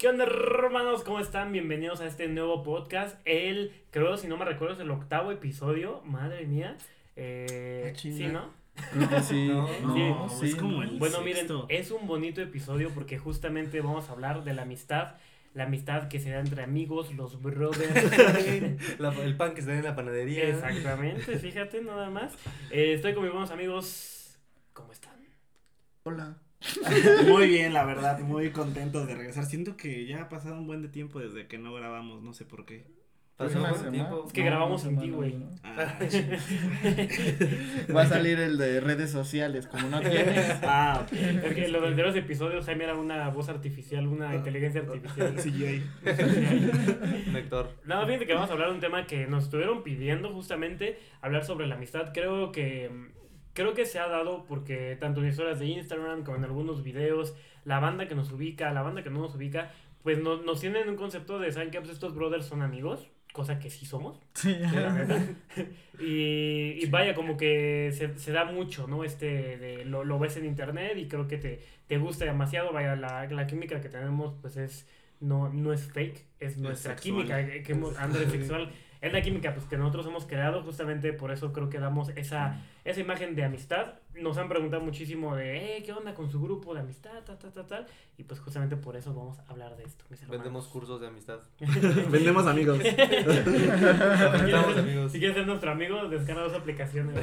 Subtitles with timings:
[0.00, 1.04] ¿Qué onda, hermanos?
[1.04, 1.52] ¿Cómo están?
[1.52, 3.20] Bienvenidos a este nuevo podcast.
[3.26, 6.00] El, creo, si no me recuerdo, es el octavo episodio.
[6.06, 6.78] Madre mía.
[7.16, 8.26] Eh, Ah, sí.
[8.28, 8.48] ¿no?
[8.94, 9.48] Creo que sí.
[9.48, 10.36] No, No, sí.
[10.40, 10.46] sí.
[10.46, 11.64] es como el Bueno, sexto.
[11.66, 15.16] miren, es un bonito episodio porque justamente vamos a hablar de la amistad.
[15.52, 18.98] La amistad que se da entre amigos, los brothers.
[18.98, 20.44] La- el pan que se da en la panadería.
[20.48, 22.32] Exactamente, fíjate, nada más.
[22.70, 24.38] Eh, estoy con mis buenos amigos.
[24.72, 25.12] ¿Cómo están?
[26.04, 26.38] Hola.
[27.26, 29.46] Muy bien, la verdad, muy contentos de regresar.
[29.46, 32.44] Siento que ya ha pasado un buen de tiempo desde que no grabamos, no sé
[32.44, 32.86] por qué.
[33.36, 34.24] Pasó una buen tiempo.
[34.26, 35.34] Es que grabamos sin ti, güey.
[35.64, 35.98] Ah,
[37.96, 40.58] Va a salir el de redes sociales, como no tienes.
[40.62, 41.12] ah, ok.
[41.12, 45.36] Es que los de los episodios Jaime era una voz artificial, una inteligencia artificial.
[45.36, 45.82] CGI.
[47.30, 47.70] Un actor.
[47.86, 51.46] No, fíjate que vamos a hablar de un tema que nos estuvieron pidiendo justamente, hablar
[51.46, 52.12] sobre la amistad.
[52.12, 52.90] Creo que
[53.60, 57.34] creo que se ha dado porque tanto en historias de Instagram como en algunos videos,
[57.66, 59.70] la banda que nos ubica, la banda que no nos ubica,
[60.02, 61.78] pues nos, nos tienen un concepto de, ¿saben qué?
[61.78, 64.18] Pues estos brothers son amigos, cosa que sí somos.
[64.34, 64.56] Sí.
[64.58, 65.20] la verdad.
[66.02, 69.04] Y, y vaya, como que se, se da mucho, ¿no?
[69.04, 72.72] Este, de, lo, lo ves en internet y creo que te, te gusta demasiado.
[72.72, 74.88] Vaya, la, la química que tenemos, pues es,
[75.20, 78.72] no, no es fake, es nuestra química, que, que hemos, ándale, sexual.
[79.00, 82.60] Es la química pues, que nosotros hemos creado, justamente por eso creo que damos esa,
[82.84, 83.94] esa imagen de amistad.
[84.14, 87.22] Nos han preguntado muchísimo de, eh, ¿qué onda con su grupo de amistad?
[87.24, 87.86] Ta, ta, ta, tal.
[88.18, 90.42] Y pues justamente por eso vamos a hablar de esto, mis hermanos.
[90.44, 91.38] Vendemos cursos de amistad.
[92.10, 92.78] Vendemos amigos.
[95.12, 97.16] Si quieres ser nuestro amigo, descarga dos aplicaciones.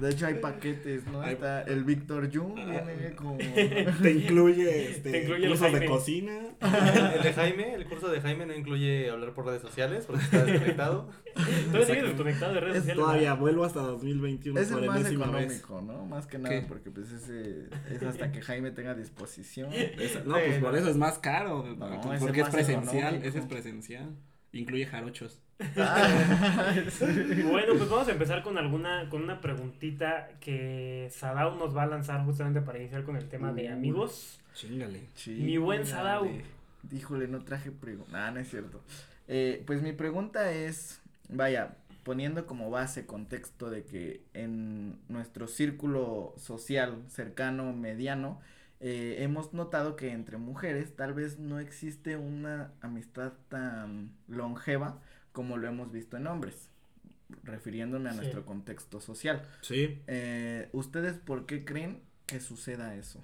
[0.00, 1.20] De hecho, hay paquetes, ¿no?
[1.22, 3.36] Hay- Está el Víctor Jung, viene como.
[3.36, 6.40] Te incluye, este, Te incluye el cursos de cocina.
[7.14, 10.44] El de Jaime, el curso de Jaime no incluye hablar por redes sociales porque está
[10.44, 11.10] desconectado.
[11.34, 13.04] Todavía sigues desconectado de redes Es sociales.
[13.04, 15.58] Todavía vuelvo hasta 2021 Es por el más enésima vez.
[15.60, 16.06] económico, ¿no?
[16.06, 16.66] Más que nada, ¿Qué?
[16.66, 19.72] porque pues ese es hasta que Jaime tenga disposición.
[19.72, 21.64] Esa- no, pues por eso es más caro.
[21.76, 22.98] No, porque es presencial.
[22.98, 23.28] económico.
[23.28, 24.10] Ese es presencial.
[24.52, 25.40] Incluye jarochos.
[25.76, 26.72] Ah.
[27.50, 31.86] Bueno, pues vamos a empezar con alguna, con una preguntita que Sadao nos va a
[31.86, 33.68] lanzar justamente para iniciar con el tema de Uy.
[33.68, 34.40] amigos.
[34.54, 35.02] Chingale.
[35.26, 36.28] Mi buen Sadao.
[36.92, 38.26] Híjole, no traje pregunta.
[38.26, 38.80] Ah, no es cierto.
[39.26, 41.76] Eh, pues mi pregunta es, vaya,
[42.08, 48.40] poniendo como base contexto de que en nuestro círculo social cercano, mediano,
[48.80, 55.02] eh, hemos notado que entre mujeres tal vez no existe una amistad tan longeva
[55.32, 56.70] como lo hemos visto en hombres,
[57.42, 58.20] refiriéndome a Sí.
[58.20, 59.46] nuestro contexto social.
[59.60, 60.00] Sí.
[60.06, 63.22] Eh, ¿Ustedes por qué creen que suceda eso?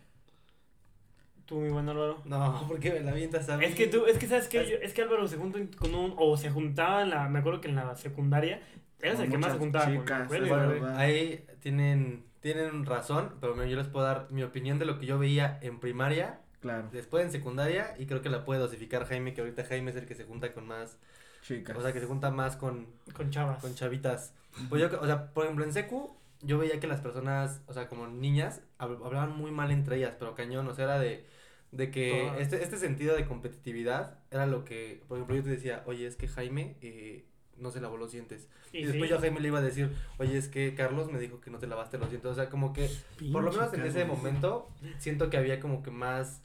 [1.46, 2.20] Tú, mi buen Álvaro.
[2.24, 3.64] No, porque me la avientas a mí.
[3.64, 6.14] Es que tú, es que sabes que yo- es que Álvaro se junta con un,
[6.16, 8.60] o se juntaba en la, me acuerdo que en la secundaria,
[9.00, 10.96] eres Con el que más se juntaba con chicas, Bueno, verdad.
[10.96, 15.18] ahí tienen, tienen razón, pero yo les puedo dar mi opinión de lo que yo
[15.18, 19.42] veía en primaria, Claro, después en secundaria, y creo que la puede dosificar Jaime, que
[19.42, 20.96] ahorita Jaime es el que se junta con más,
[21.42, 21.76] chicas.
[21.76, 23.60] o sea, que se junta más con, Con chavas.
[23.60, 24.32] con chavitas.
[24.70, 27.88] Pues yo, o sea, por ejemplo, en secu, yo veía que las personas, o sea,
[27.88, 31.24] como niñas, hab- hablaban muy mal entre ellas, pero cañón, o sea, era de,
[31.72, 32.40] de que Todas.
[32.40, 36.16] este, este sentido de competitividad era lo que, por ejemplo, yo te decía, oye, es
[36.16, 37.24] que Jaime eh,
[37.56, 38.48] no se lavó los dientes.
[38.72, 39.08] Y, Y después sí.
[39.10, 41.58] yo a Jaime le iba a decir, oye, es que Carlos me dijo que no
[41.58, 42.30] te lavaste los dientes.
[42.30, 42.88] O sea, como que,
[43.32, 44.68] por lo menos en ese momento,
[44.98, 46.42] siento que había como que más,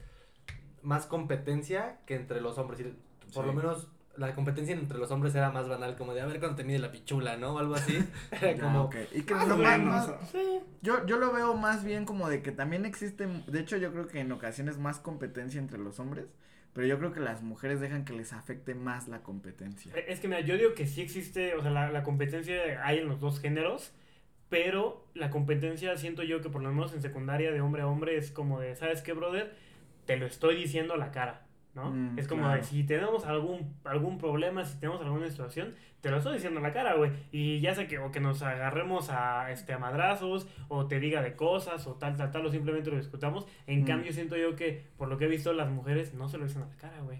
[0.82, 2.80] más competencia que entre los hombres.
[2.80, 2.84] Y
[3.34, 3.48] por Sí.
[3.48, 3.88] lo menos
[4.20, 6.78] la competencia entre los hombres era más banal, como de a ver cuándo te mide
[6.80, 7.56] la pichula, ¿no?
[7.56, 7.98] O algo así.
[8.32, 8.90] Era Ya, como.
[9.14, 9.94] Y que Más lo más- menos.
[10.10, 10.14] más-
[10.82, 14.08] yo, yo lo veo más bien como de que también existe, de hecho yo creo
[14.08, 16.26] que en ocasiones más competencia entre los hombres,
[16.74, 19.92] pero yo creo que las mujeres dejan que les afecte más la competencia.
[19.96, 23.00] Eh, Es que mira, yo digo que sí existe, o sea, la, la competencia hay
[23.00, 23.92] en los dos géneros,
[24.50, 28.18] pero la competencia siento yo que por lo menos en secundaria de hombre a hombre
[28.18, 29.56] es como de, ¿sabes qué, brother?
[30.06, 31.92] Te lo estoy diciendo a la cara, ¿no?
[31.92, 32.58] Mm, es como claro.
[32.62, 36.64] de, si tenemos algún, algún problema, si tenemos alguna situación, te lo estoy diciendo a
[36.64, 37.12] la cara, güey.
[37.32, 41.22] Y ya sea que, o que nos agarremos a, este, a madrazos, o te diga
[41.22, 43.46] de cosas, o tal, tal, tal, o simplemente lo discutamos.
[43.68, 43.86] En Mm.
[43.86, 46.64] cambio, siento yo que, por lo que he visto, las mujeres no se lo dicen
[46.64, 47.20] a la cara, güey.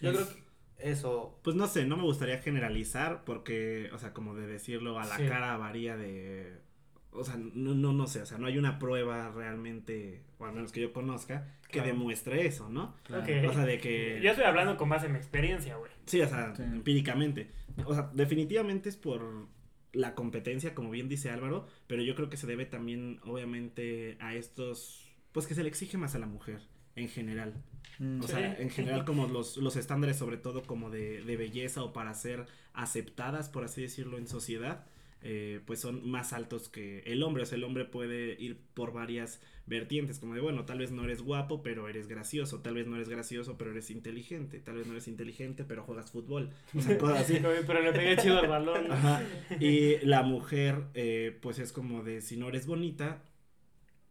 [0.00, 0.48] yo creo que
[0.90, 5.04] eso, Pues no sé, no me gustaría generalizar porque, o sea, como de decirlo a
[5.06, 5.26] la Sí.
[5.26, 6.66] cara varía de...
[7.12, 10.52] O sea, no, no, no sé, o sea, no hay una prueba realmente, o al
[10.52, 11.88] menos que yo conozca, que Claro.
[11.88, 12.94] demuestre eso, ¿no?
[13.04, 13.22] Claro.
[13.48, 14.20] O sea, de que...
[14.22, 15.90] Yo estoy hablando con base en mi experiencia, güey.
[16.06, 16.62] Sí, o sea, Sí.
[16.62, 17.50] empíricamente.
[17.86, 19.46] O sea, definitivamente es por
[19.92, 24.34] la competencia, como bien dice Álvaro, pero yo creo que se debe también, obviamente, a
[24.34, 26.60] estos, pues que se le exige más a la mujer
[26.94, 27.54] en general.
[27.98, 28.34] Mm, O Sí.
[28.34, 32.12] sea, en general como los, los estándares sobre todo como de, de belleza o para
[32.14, 34.84] ser aceptadas, por así decirlo, en sociedad,
[35.22, 37.42] eh, pues son más altos que el hombre.
[37.42, 41.04] O sea, el hombre puede ir por varias vertientes, como de, bueno, tal vez no
[41.04, 44.86] eres guapo, pero eres gracioso, tal vez no eres gracioso, pero eres inteligente, tal vez
[44.86, 46.50] no eres inteligente, pero juegas fútbol.
[46.74, 47.40] O sea, cosas así.
[47.66, 48.90] pero le pegué chido al balón.
[48.90, 49.22] Ajá.
[49.60, 53.22] Y la mujer, eh, pues es como de, si no eres bonita,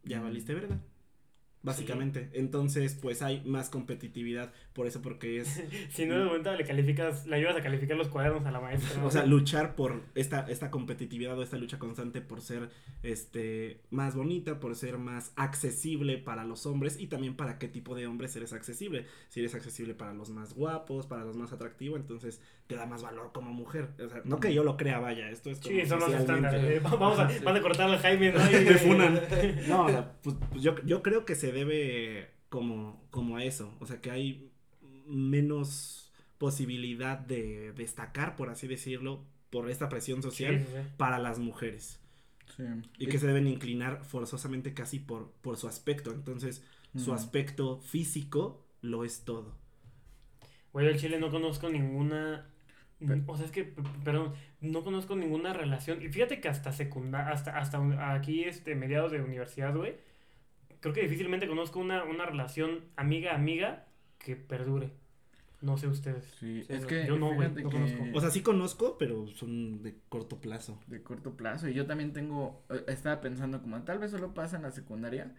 [0.04, 0.78] ya valiste verga.
[1.62, 2.30] Básicamente.
[2.34, 4.52] Entonces, pues hay más competitividad.
[4.72, 5.62] Por eso, porque es.
[5.90, 9.04] Si no de momento le calificas, le ayudas a calificar los cuadernos a la maestra.
[9.04, 12.70] O sea, luchar por esta, esta competitividad o esta lucha constante por ser
[13.02, 17.94] este más bonita, por ser más accesible para los hombres y también para qué tipo
[17.94, 19.06] de hombres eres accesible.
[19.28, 23.02] Si eres accesible para los más guapos, para los más atractivos, entonces te da más
[23.02, 23.88] valor como mujer.
[24.04, 26.62] O sea, no que yo lo crea, vaya, esto es como Sí, son los estándares.
[26.64, 27.42] eh, Vamos a, Sí.
[27.42, 28.38] van a cortar al Jaime, ¿no?
[28.50, 29.20] Y- Me funan.
[29.68, 33.74] No, o sea, pues, pues yo, yo creo que se debe como, como a eso.
[33.80, 34.52] O sea, que hay
[35.06, 40.78] menos posibilidad de destacar, por así decirlo, por esta presión social sí, sí.
[40.96, 42.00] para las mujeres.
[42.56, 42.62] Sí.
[42.98, 46.12] Y que se deben inclinar forzosamente casi por, por su aspecto.
[46.12, 46.64] Entonces,
[46.96, 49.54] su aspecto físico lo es todo.
[50.72, 52.50] Güey, del Chile no conozco ninguna.
[53.26, 53.74] O sea, es que,
[54.04, 56.02] perdón, no conozco ninguna relación.
[56.02, 59.96] Y fíjate que hasta secundaria, hasta, hasta aquí, este, mediados de universidad, güey,
[60.80, 63.86] creo que difícilmente conozco una, una relación amiga-amiga
[64.18, 64.90] que perdure.
[65.60, 66.24] No sé ustedes.
[66.38, 68.04] Sí, Sí, es que yo no, güey, no que conozco.
[68.14, 70.80] O sea, sí conozco, pero son de corto plazo.
[70.86, 74.56] de corto plazo y yo también tengo eh, estaba pensando como tal vez solo pasa
[74.56, 75.34] en la secundaria,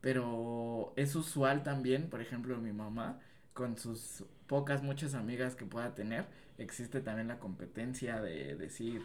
[0.00, 3.18] pero es usual también, por ejemplo, mi mamá
[3.54, 6.26] con sus pocas muchas amigas que pueda tener,
[6.58, 9.02] existe también la competencia de decir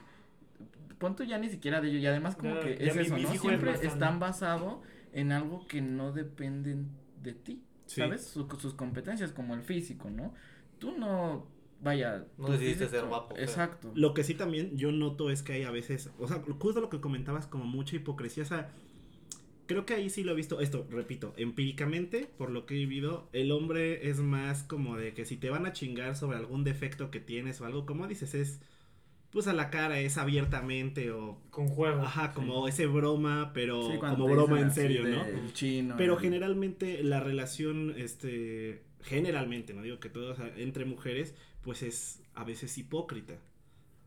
[0.99, 3.17] pon tú ya ni siquiera de ello y además como que es eso, ¿no?
[3.33, 4.81] es Siempre están basado
[5.13, 6.89] en algo que no dependen
[7.23, 8.01] de ti, Sí.
[8.01, 8.23] ¿sabes?
[8.25, 10.33] Su- sus competencias como el físico, ¿no?
[10.79, 11.47] Tú no
[11.81, 13.35] vaya, No decidiste ser guapo.
[13.37, 13.91] Exacto.
[13.95, 16.89] Lo que sí también yo noto es que hay a veces, o sea, justo lo
[16.89, 18.69] que comentabas como mucha hipocresía, o sea,
[19.71, 23.29] creo que ahí sí lo he visto, esto, repito, empíricamente, por lo que he vivido,
[23.33, 27.11] el hombre es más como de que si te van a chingar sobre algún defecto
[27.11, 28.59] que tienes o algo, como dices, es
[29.31, 32.01] pues a la cara, es abiertamente o, Con juego.
[32.01, 35.23] ajá, como ese broma, pero Sí, cuando como broma en serio, ¿no?
[35.25, 35.95] El chino.
[35.97, 41.33] Pero el- generalmente la relación, este, generalmente, no digo que sea, entre mujeres,
[41.63, 43.35] pues es a veces hipócrita,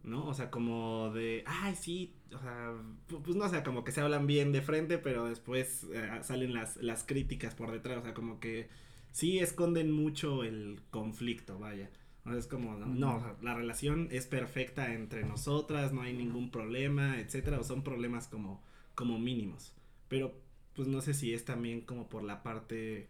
[0.04, 0.26] ¿no?
[0.26, 2.72] O sea, como de, ay, sí, o sea,
[3.08, 6.54] pu- pues no sé, como que se hablan bien de frente, pero después eh, salen
[6.54, 8.68] las, las críticas por detrás, o sea, como que
[9.12, 11.90] sí esconden mucho el conflicto, vaya.
[12.24, 16.50] O sea, es como, no, no, la relación es perfecta entre nosotras, no hay ningún
[16.50, 18.62] problema, etcétera, o son problemas como,
[18.94, 19.74] como mínimos.
[20.08, 20.34] Pero
[20.74, 23.08] pues no sé si es también como por la parte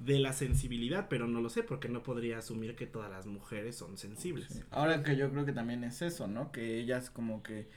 [0.00, 3.76] de la sensibilidad, pero no lo sé porque no podría asumir que todas las mujeres
[3.76, 4.48] son sensibles.
[4.48, 4.60] Sí.
[4.70, 6.50] Ahora que yo creo que también es eso, ¿no?
[6.52, 7.68] Que ellas como que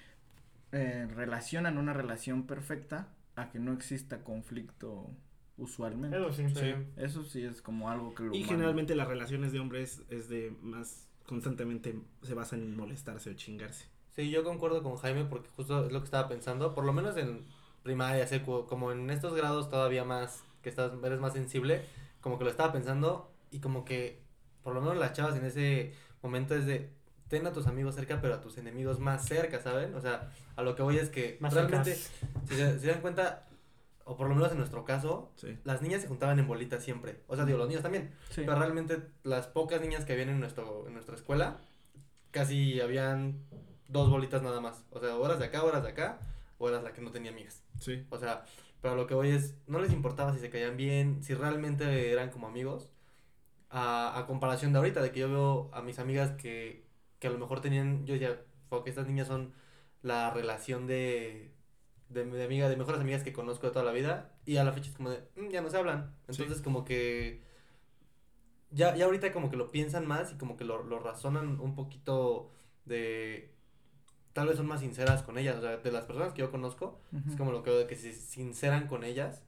[0.71, 5.09] eh, relacionan una relación perfecta a que no exista conflicto
[5.57, 6.17] usualmente.
[6.17, 6.45] Eso sí.
[6.55, 6.73] Sí.
[6.97, 10.29] Eso sí es como algo que lo Y humano- generalmente las relaciones de hombres es
[10.29, 13.85] de más constantemente se basan en molestarse o chingarse.
[14.15, 17.17] Sí, yo concuerdo con Jaime porque justo es lo que estaba pensando, por lo menos
[17.17, 17.45] en
[17.81, 21.83] primaria, secu, como en estos grados todavía más, que estás, eres más sensible,
[22.23, 24.23] como que lo estaba pensando y como que
[24.63, 25.93] por lo menos las chavas en ese
[26.23, 26.89] momento es de
[27.27, 29.93] ten a tus amigos cerca pero a tus enemigos más cerca, ¿saben?
[29.93, 33.01] O sea, a lo que voy es que Más realmente, si se, si se dan
[33.01, 33.45] cuenta,
[34.05, 35.57] o por lo menos en nuestro caso, Sí.
[35.65, 38.43] las niñas se juntaban en bolitas siempre, o sea, digo, los niños también, Sí.
[38.45, 41.57] pero realmente las pocas niñas que habían en, nuestro, en nuestra escuela,
[42.31, 43.43] casi habían
[43.89, 44.83] dos bolitas nada más.
[44.91, 46.19] O sea, horas de acá, horas de acá,
[46.57, 47.61] o eras la que no tenía amigas.
[47.79, 48.05] Sí.
[48.09, 48.45] O sea,
[48.83, 52.31] pero lo que voy es, no les importaba si se caían bien, si realmente eran
[52.31, 52.91] como amigos.
[53.69, 56.85] A, a comparación de ahorita, de que yo veo a mis amigas que,
[57.19, 59.53] que a lo mejor tenían, yo decía, "Fuck, estas niñas son
[60.03, 61.53] la relación de,
[62.09, 64.73] de, de amiga, de mejores amigas que conozco de toda la vida, y a la
[64.73, 66.15] fecha es como de, "Mm, ya no se hablan.
[66.27, 67.41] Entonces como que
[68.71, 71.75] ya, ya ahorita como que lo piensan más y como que lo, lo razonan un
[71.75, 72.51] poquito
[72.85, 73.52] de
[74.33, 76.99] tal vez son más sinceras con ellas, o sea, de las personas que yo conozco,
[77.11, 77.29] Ujú.
[77.29, 79.43] es como lo que veo de que se sinceran con ellas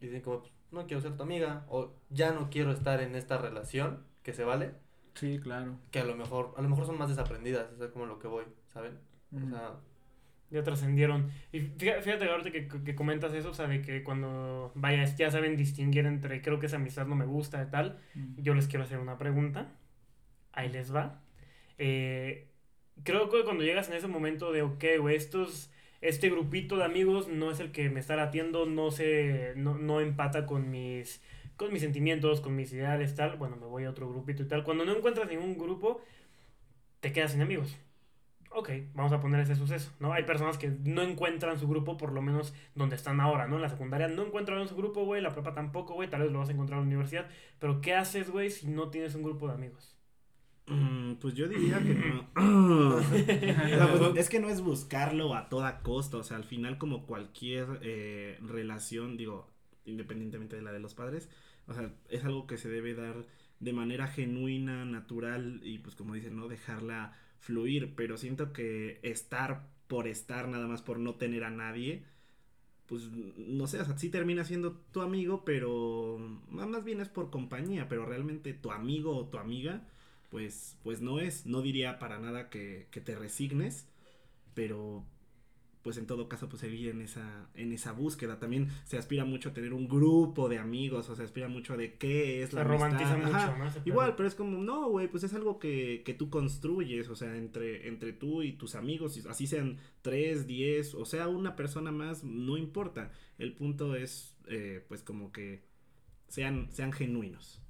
[0.00, 3.14] y dicen como, "Pues, no quiero ser tu amiga o ya no quiero estar en
[3.14, 4.72] esta relación que se vale,
[5.14, 5.78] Sí, claro.
[5.90, 8.44] que a lo mejor, a lo mejor son más desaprendidas, es como lo que voy,
[8.72, 8.98] ¿saben?
[9.32, 9.48] O Ujú.
[9.50, 9.76] sea,
[10.50, 11.28] Ya trascendieron.
[11.52, 15.28] Y fíjate, fíjate ahorita que, que comentas eso, o sea, de que cuando, vaya, ya
[15.30, 18.42] saben distinguir entre creo que esa amistad no me gusta y tal, Ujú.
[18.42, 19.72] yo les quiero hacer una pregunta.
[20.52, 21.20] Ahí les va.
[21.78, 22.48] Eh,
[23.04, 27.28] creo que cuando llegas en ese momento de, ok, güey, estos, este grupito de amigos
[27.28, 31.22] no es el que me está latiendo, no se, no, no empata con mis,
[31.56, 34.64] con mis sentimientos, con mis ideales, tal, bueno, me voy a otro grupito y tal.
[34.64, 36.02] Cuando no encuentras ningún grupo,
[37.00, 37.76] te quedas sin amigos.
[38.50, 40.12] ok, vamos a poner ese suceso, ¿no?
[40.14, 43.56] Hay personas que no encuentran su grupo, por lo menos donde están ahora, ¿no?
[43.56, 46.38] En la secundaria no encuentran su grupo, güey, la prepa tampoco, güey, tal vez lo
[46.40, 49.48] vas a encontrar en la universidad, pero ¿qué haces, güey, si no tienes un grupo
[49.48, 49.95] de amigos?
[50.66, 52.26] Mm, pues yo diría que no.
[53.98, 56.18] Pues, es que no es buscarlo a toda costa.
[56.18, 59.48] O sea, al final, como cualquier eh, relación, digo,
[59.84, 61.28] independientemente de la de los padres,
[61.66, 63.26] o sea, es algo que se debe dar
[63.60, 67.94] de manera genuina, natural y pues como dicen, no dejarla fluir.
[67.96, 72.04] Pero siento que estar por estar, nada más por no tener a nadie,
[72.86, 76.18] pues no sé, o sea, sí termina siendo tu amigo, pero
[76.50, 79.88] más bien es por compañía, pero realmente tu amigo o tu amiga
[80.36, 81.46] pues, pues no es.
[81.46, 83.88] No diría para nada que, que te resignes,
[84.52, 85.02] pero
[85.82, 89.48] pues en todo caso pues seguir en esa en esa búsqueda también se aspira mucho
[89.48, 92.64] a tener un grupo de amigos o se aspira mucho de qué es Se la
[92.64, 93.56] romantiza amistad.
[93.56, 93.82] mucho, ¿no?
[93.86, 97.36] Igual pero es como no güey pues es algo que, que tú construyes o sea
[97.36, 102.24] entre entre tú y tus amigos así sean tres diez o sea una persona más
[102.24, 105.62] no importa el punto es eh, pues como que
[106.28, 107.62] sean sean genuinos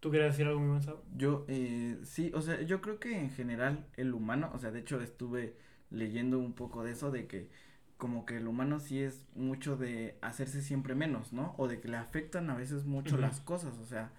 [0.00, 0.96] ¿Tú querías decir algo muy buen?
[1.16, 4.80] Yo, eh, sí, o sea, yo creo que en general el humano, o sea, de
[4.80, 5.56] hecho estuve
[5.90, 7.50] leyendo un poco de eso, de que
[7.96, 11.54] como que el humano sí es mucho de hacerse siempre menos, ¿no?
[11.58, 14.12] O de que le afectan a veces mucho las cosas, o sea,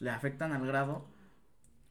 [0.00, 1.06] le afectan al grado,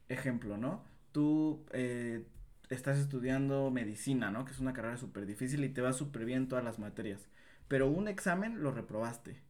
[0.08, 0.84] ejemplo, ¿no?
[1.12, 2.26] Tú eh,
[2.70, 4.44] estás estudiando medicina, ¿no?
[4.44, 7.28] Que es una carrera súper difícil y te va súper bien en todas las materias,
[7.68, 9.40] pero un examen lo reprobaste.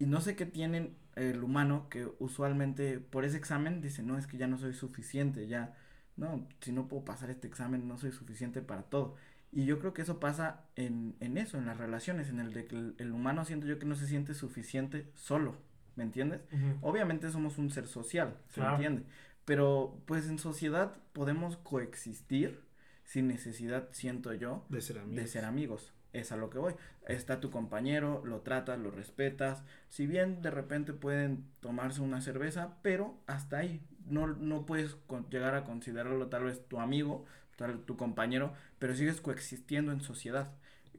[0.00, 4.26] Y no sé qué tienen el humano que usualmente por ese examen dice, no, es
[4.26, 5.76] que ya no soy suficiente, ya,
[6.16, 9.14] no, si no puedo pasar este examen, no soy suficiente para todo.
[9.52, 12.66] Y yo creo que eso pasa en, en eso, en las relaciones, en el de
[12.66, 15.56] que el, el humano siento yo que no se siente suficiente solo,
[15.96, 16.40] ¿me entiendes?
[16.80, 18.76] Obviamente somos un ser social, ¿se Claro.
[18.76, 19.02] entiende?
[19.44, 22.60] Pero pues en sociedad podemos coexistir
[23.04, 25.92] sin necesidad, siento yo, de ser amigos de ser amigos.
[26.12, 26.74] Es a lo que voy.
[27.06, 29.62] Está tu compañero, lo tratas, lo respetas.
[29.88, 33.80] Si bien de repente pueden tomarse una cerveza, pero hasta ahí.
[34.06, 34.96] No, no puedes
[35.30, 37.24] llegar a considerarlo tal vez tu amigo,
[37.56, 40.52] tal tu compañero, pero sigues coexistiendo en sociedad.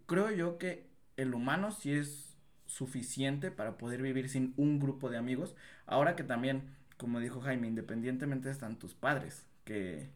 [0.05, 0.87] Creo yo que
[1.17, 5.55] el humano sí es suficiente para poder vivir sin un grupo de amigos.
[5.85, 6.63] Ahora que también,
[6.97, 10.09] como dijo Jaime, independientemente están tus padres, que,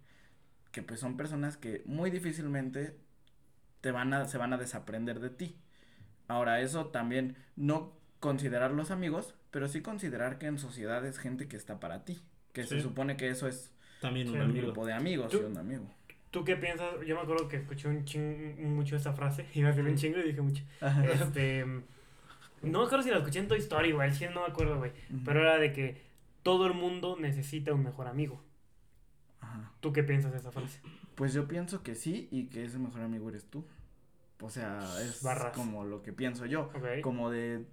[0.71, 2.97] que pues son personas que muy difícilmente
[3.85, 5.55] te van a, se van a desaprender de ti.
[6.27, 11.47] Ahora, eso también, no considerar los amigos, pero sí considerar que en sociedad es gente
[11.47, 12.19] que está para ti.
[12.51, 15.87] Que se supone que eso es también un grupo de amigos y un amigo.
[16.31, 16.95] ¿Tú qué piensas?
[17.05, 20.17] Yo me acuerdo que escuché un ching, mucho esta frase, iba a decir un chingo
[20.17, 20.63] y dije mucho.
[21.13, 21.63] Este,
[22.63, 25.41] no me acuerdo si la escuché en Toy Story, güey, no me acuerdo, güey, pero
[25.41, 26.01] era de que
[26.41, 28.41] todo el mundo necesita un mejor amigo.
[29.55, 29.71] Ajá.
[29.79, 30.79] ¿Tú qué piensas de esa frase?
[31.15, 33.65] Pues yo pienso que sí y que ese mejor amigo eres tú.
[34.41, 35.55] O sea, es Barras.
[35.55, 36.69] como lo que pienso yo.
[37.01, 37.65] Como de,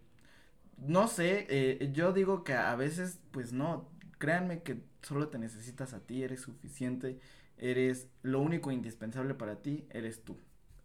[0.79, 5.93] no sé, eh, yo digo que a veces, pues no, créanme que solo te necesitas
[5.93, 7.19] a ti, eres suficiente,
[7.59, 10.39] eres lo único indispensable para ti, eres tú.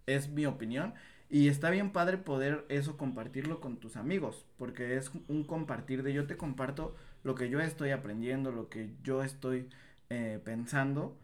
[0.07, 0.93] Es mi opinión.
[1.29, 6.13] Y está bien padre poder eso compartirlo con tus amigos, porque es un compartir de
[6.13, 9.67] yo te comparto lo que yo estoy aprendiendo, lo que yo estoy
[10.09, 11.17] eh, pensando.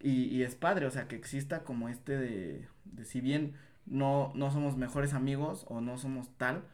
[0.00, 3.54] Y, y es padre, o sea, que exista como este de, de si bien
[3.86, 6.64] no, no somos mejores amigos o no somos tal,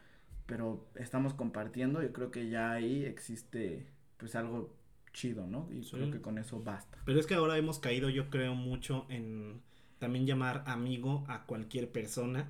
[0.46, 4.74] pero estamos compartiendo, yo creo que ya ahí existe pues algo
[5.12, 5.68] chido, ¿no?
[5.72, 5.92] Y Sí.
[5.92, 6.98] creo que con eso basta.
[7.04, 9.60] Pero es que ahora hemos caído, yo creo, mucho en
[9.98, 12.48] también llamar amigo a cualquier persona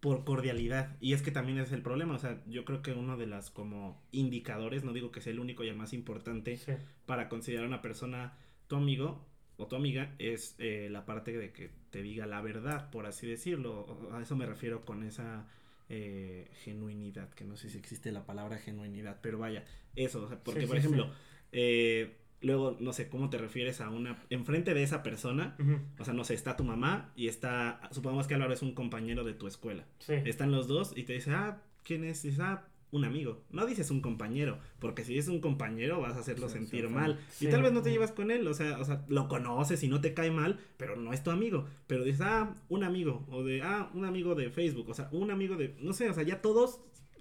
[0.00, 0.96] por cordialidad.
[1.00, 2.14] Y es que también es el problema.
[2.14, 5.40] O sea, yo creo que uno de las como indicadores, no digo que sea el
[5.40, 6.72] único y el más importante Sí.
[7.06, 8.36] para considerar a una persona
[8.68, 9.26] tu amigo
[9.56, 13.26] o tu amiga es eh, la parte de que te diga la verdad, por así
[13.26, 14.08] decirlo.
[14.12, 15.48] A eso me refiero con esa
[15.88, 19.64] eh, genuinidad, que no sé si existe la palabra genuinidad, pero vaya,
[19.96, 21.10] eso, o sea, porque Sí, por sí, ejemplo,
[21.50, 25.56] eh, luego, no sé, ¿cómo te refieres a una, enfrente de esa persona?
[25.98, 29.24] O sea, no sé, está tu mamá y está, supongamos que Álvaro es un compañero
[29.24, 29.84] de tu escuela.
[29.98, 30.14] Sí.
[30.24, 32.24] Están los dos y te dice, ah, ¿quién es?
[32.24, 33.42] Y dices, ah, un amigo.
[33.50, 36.88] No dices un compañero, porque si es un compañero vas a hacerlo Se- se sentir
[36.88, 37.18] mal.
[37.30, 37.46] Sí.
[37.46, 39.88] Y tal vez no te llevas con él, o sea, o sea, lo conoces y
[39.88, 41.66] no te cae mal, pero no es tu amigo.
[41.86, 45.30] Pero dices, ah, un amigo, o de, ah, un amigo de Facebook, o sea, un
[45.30, 46.80] amigo de, no sé, o sea, ya todos,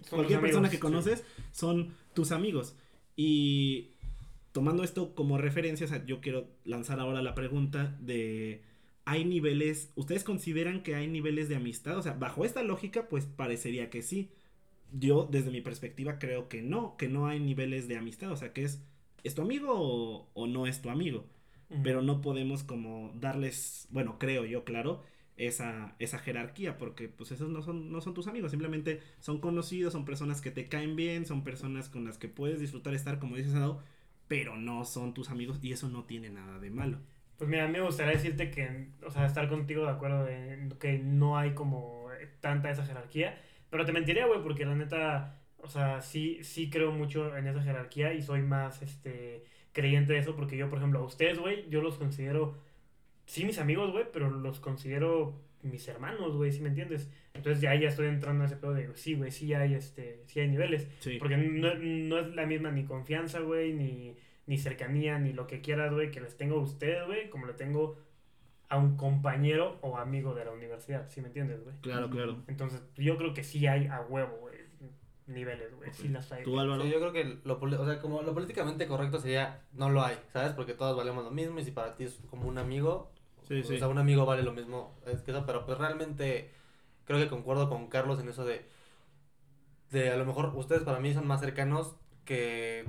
[0.10, 2.78] cualquier persona que conoces son tus amigos.
[3.18, 3.97] Y
[4.58, 8.64] tomando esto como referencia, o sea, yo quiero lanzar ahora la pregunta de,
[9.06, 11.96] ¿hay niveles, ustedes consideran que hay niveles de amistad?
[11.96, 14.32] O sea, bajo esta lógica, pues parecería que sí.
[14.92, 18.52] Yo, desde mi perspectiva, creo que no, que no hay niveles de amistad, o sea,
[18.52, 18.82] que es,
[19.24, 21.26] ¿es tu amigo o, o no es tu amigo?
[21.84, 25.04] Pero no podemos como darles, bueno, creo yo, claro,
[25.38, 29.94] esa, esa jerarquía, porque pues esos no son, no son tus amigos, simplemente son conocidos,
[29.94, 33.36] son personas que te caen bien, son personas con las que puedes disfrutar estar, como
[33.36, 33.84] dices, Adao,
[34.28, 37.00] pero no son tus amigos y eso no tiene nada de malo.
[37.38, 40.70] Pues mira, a mí me gustaría decirte que, o sea, estar contigo de acuerdo en
[40.80, 42.08] que no hay como
[42.42, 46.92] tanta esa jerarquía, pero te mentiría, güey, porque la neta, o sea, sí, sí creo
[46.92, 51.00] mucho en esa jerarquía y soy más, este, creyente de eso, porque yo, por ejemplo,
[51.00, 52.58] a ustedes, güey, yo los considero,
[53.26, 57.10] sí, mis amigos, güey, pero los considero mis hermanos, güey, ¿sí me entiendes?
[57.34, 60.40] Entonces ya, ya estoy entrando en ese pedo de, sí, güey, sí hay, este, sí
[60.40, 60.88] hay niveles.
[61.00, 61.18] Sí.
[61.20, 65.62] Porque no, no es la misma ni confianza, güey, ni, ni cercanía, ni lo que
[65.62, 67.98] quieras, güey, que les tengo a ustedes, güey, como le tengo
[68.70, 71.76] a un compañero o amigo de la universidad, ¿sí me entiendes, güey?
[71.82, 72.44] Claro, claro.
[72.48, 74.58] Entonces, yo creo que sí hay a huevo, güey,
[75.28, 76.14] niveles, güey, sí Ok.
[76.14, 76.44] las hay.
[76.44, 76.58] ¿Tú.
[76.60, 76.84] Álvaro?
[76.84, 80.02] Sí, yo creo que lo, poli- o sea, como lo políticamente correcto sería no lo
[80.02, 80.52] hay, ¿sabes?
[80.54, 83.12] Porque todos valemos lo mismo y si para ti es como un amigo,
[83.48, 83.77] Sí, o sí.
[83.77, 86.51] sea, un amigo vale lo mismo, es que eso, pero pues realmente
[87.06, 88.66] creo que concuerdo con Carlos en eso de
[89.92, 92.86] de a lo mejor ustedes para mí son más cercanos que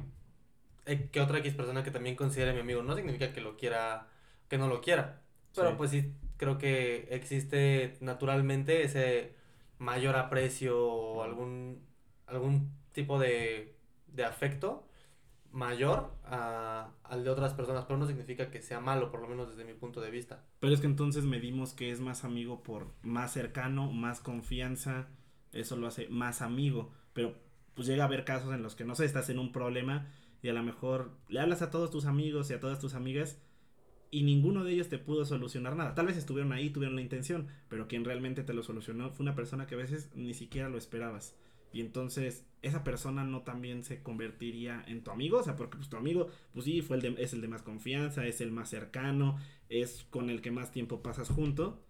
[0.86, 4.08] eh, que otra X persona que también considere mi amigo, no significa que lo quiera
[4.48, 5.22] que no lo quiera,
[5.54, 5.78] pero Sí.
[5.78, 9.34] pues sí creo que existe naturalmente ese
[9.78, 11.82] mayor aprecio o algún
[12.26, 13.76] algún tipo de,
[14.08, 14.87] de afecto
[15.52, 19.48] mayor a, al de otras personas, pero no significa que sea malo, por lo menos
[19.48, 20.44] desde mi punto de vista.
[20.60, 25.08] Pero es que entonces medimos que es más amigo por más cercano, más confianza,
[25.52, 26.92] eso lo hace más amigo.
[27.12, 27.34] Pero
[27.74, 30.08] pues llega a haber casos en los que no sé, estás en un problema
[30.42, 33.40] y a lo mejor le hablas a todos tus amigos y a todas tus amigas
[34.10, 35.94] y ninguno de ellos te pudo solucionar nada.
[35.94, 39.34] Tal vez estuvieron ahí, tuvieron la intención, pero quien realmente te lo solucionó fue una
[39.34, 41.34] persona que a veces ni siquiera lo esperabas.
[41.72, 45.88] Y entonces esa persona no también se convertiría en tu amigo, o sea, porque pues
[45.88, 49.38] tu amigo, pues sí, fue el es el de más confianza, es el más cercano,
[49.68, 51.84] es con el que más tiempo pasas junto,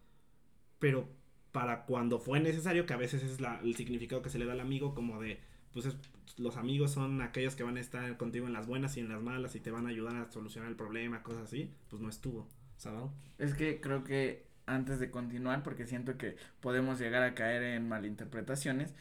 [0.78, 1.08] pero
[1.52, 4.52] para cuando fue necesario, que a veces es la- el significado que se le da
[4.52, 5.40] al amigo, como de,
[5.72, 5.96] pues es-
[6.36, 9.22] los amigos son aquellos que van a estar contigo en las buenas y en las
[9.22, 12.46] malas y te van a ayudar a solucionar el problema, cosas así, pues no estuvo,
[12.76, 13.10] ¿sabes?
[13.38, 17.88] Es que creo que antes de continuar, porque siento que podemos llegar a caer en
[17.88, 18.94] malinterpretaciones,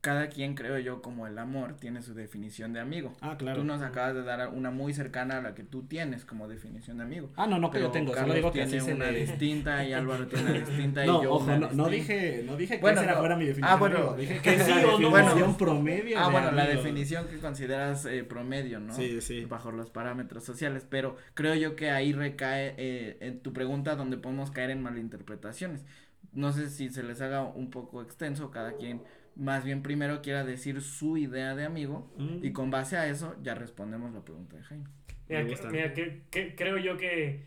[0.00, 3.12] cada quien, creo yo, como el amor, tiene su definición de amigo.
[3.20, 3.58] Ah, claro.
[3.58, 6.98] Tú nos acabas de dar una muy cercana a la que tú tienes como definición
[6.98, 7.30] de amigo.
[7.36, 9.20] Ah, no, no que yo tengo, solo Carlos digo que tiene así se una le...
[9.20, 12.56] distinta y Álvaro tiene una distinta No, y yo ojo, una no, no dije, no
[12.56, 13.18] dije que Bueno, esa no.
[13.18, 13.72] fuera mi definición.
[13.72, 13.96] Ah, bueno.
[13.96, 15.10] amigo, dije que Sí o no.
[15.10, 16.18] definición promedio.
[16.18, 18.94] Ah, bueno, la definición que consideras eh, promedio, ¿no?
[18.94, 19.46] Sí, sí.
[19.46, 24.16] Bajo los parámetros sociales, pero creo yo que ahí recae eh, en tu pregunta donde
[24.16, 25.84] podemos caer en malinterpretaciones.
[26.32, 29.02] No sé si se les haga un poco extenso, cada quien
[29.38, 32.44] más bien primero quiera decir su idea de amigo Mm.
[32.44, 34.84] y con base a eso ya respondemos la pregunta de Jaime.
[35.28, 37.44] Mira, Me que- mira, que, que- creo yo que,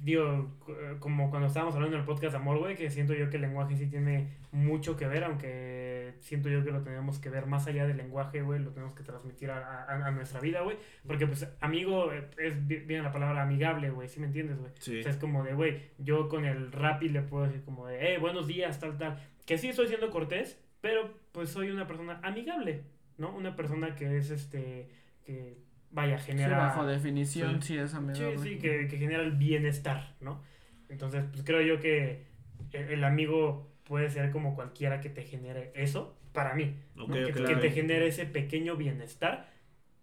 [0.00, 3.28] digo, eh, como cuando estábamos hablando en el podcast de amor, güey, que siento yo
[3.30, 7.28] que el lenguaje sí tiene mucho que ver, aunque siento yo que lo tenemos que
[7.30, 10.62] ver más allá del lenguaje, güey, lo tenemos que transmitir a, a- a nuestra vida,
[10.62, 10.76] güey,
[11.06, 14.70] porque pues amigo eh, es, viene la palabra amigable, güey, ¿sí me entiendes, güey?
[14.78, 15.00] Sí.
[15.00, 17.98] O sea, es como de, güey, yo con el Rappi le puedo decir como de,
[18.00, 22.20] hey, buenos días, tal, tal, que sí estoy siendo cortés, pero pues soy una persona
[22.22, 22.84] amigable,
[23.18, 23.34] ¿no?
[23.34, 24.88] Una persona que es, este,
[25.24, 25.58] que,
[25.90, 26.56] vaya, Sí, genera...
[26.58, 27.74] bajo definición sí.
[27.74, 28.38] sí, es Sí, amigable.
[28.38, 30.40] sí, que, que genera el bienestar, ¿no?
[30.88, 32.24] Entonces, pues creo yo que
[32.72, 36.76] el, el amigo puede ser como cualquiera que te genere eso, para mí.
[36.94, 37.04] ¿no?
[37.06, 39.50] Ok, que, te genere ese pequeño bienestar.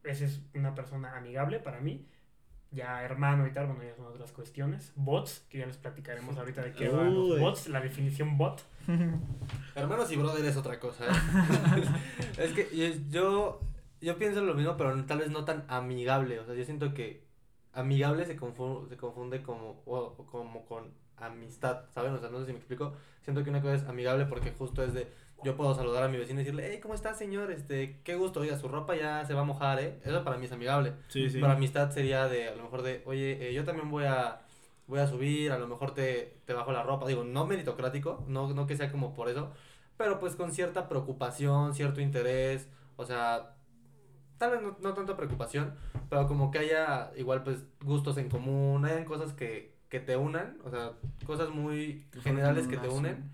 [0.03, 2.07] Esa es una persona amigable para mí.
[2.71, 4.91] Ya hermano y tal, bueno, ya son otras cuestiones.
[4.95, 8.65] Bots, que ya les platicaremos ahorita de qué van los bots, la definición bot.
[9.75, 11.10] Hermanos y brother es otra cosa, ¿eh?
[12.38, 13.60] es que yo-
[14.01, 16.39] yo, pienso lo mismo, pero tal vez no tan amigable.
[16.39, 17.23] O sea, yo siento que
[17.73, 22.13] amigable se confunde, se confunde como, o- como con amistad, ¿saben?
[22.13, 22.93] O sea, no sé si me explico.
[23.21, 25.08] Siento que una cosa es amigable porque justo es de,
[25.43, 27.51] yo puedo saludar a mi vecino y decirle, hey, ¿cómo está, señor?
[27.51, 29.99] Este, qué gusto, oiga, su ropa ya se va a mojar, ¿eh?
[30.04, 30.93] Eso para mí es amigable.
[31.10, 31.39] Sí, sí.
[31.39, 34.41] Pero amistad sería de, a lo mejor de, oye, eh, yo también voy a,
[34.91, 37.08] voy a subir, a lo mejor te, te bajo la ropa.
[37.08, 39.51] Digo, no meritocrático, no, no que sea como por eso,
[39.95, 43.56] pero pues con cierta preocupación, cierto interés, o sea,
[44.38, 45.75] tal vez no, no tanta preocupación,
[46.10, 50.58] pero como que haya igual pues gustos en común, hayan cosas que, que te unan,
[50.65, 50.91] o sea,
[51.25, 53.32] cosas muy generales que te unen.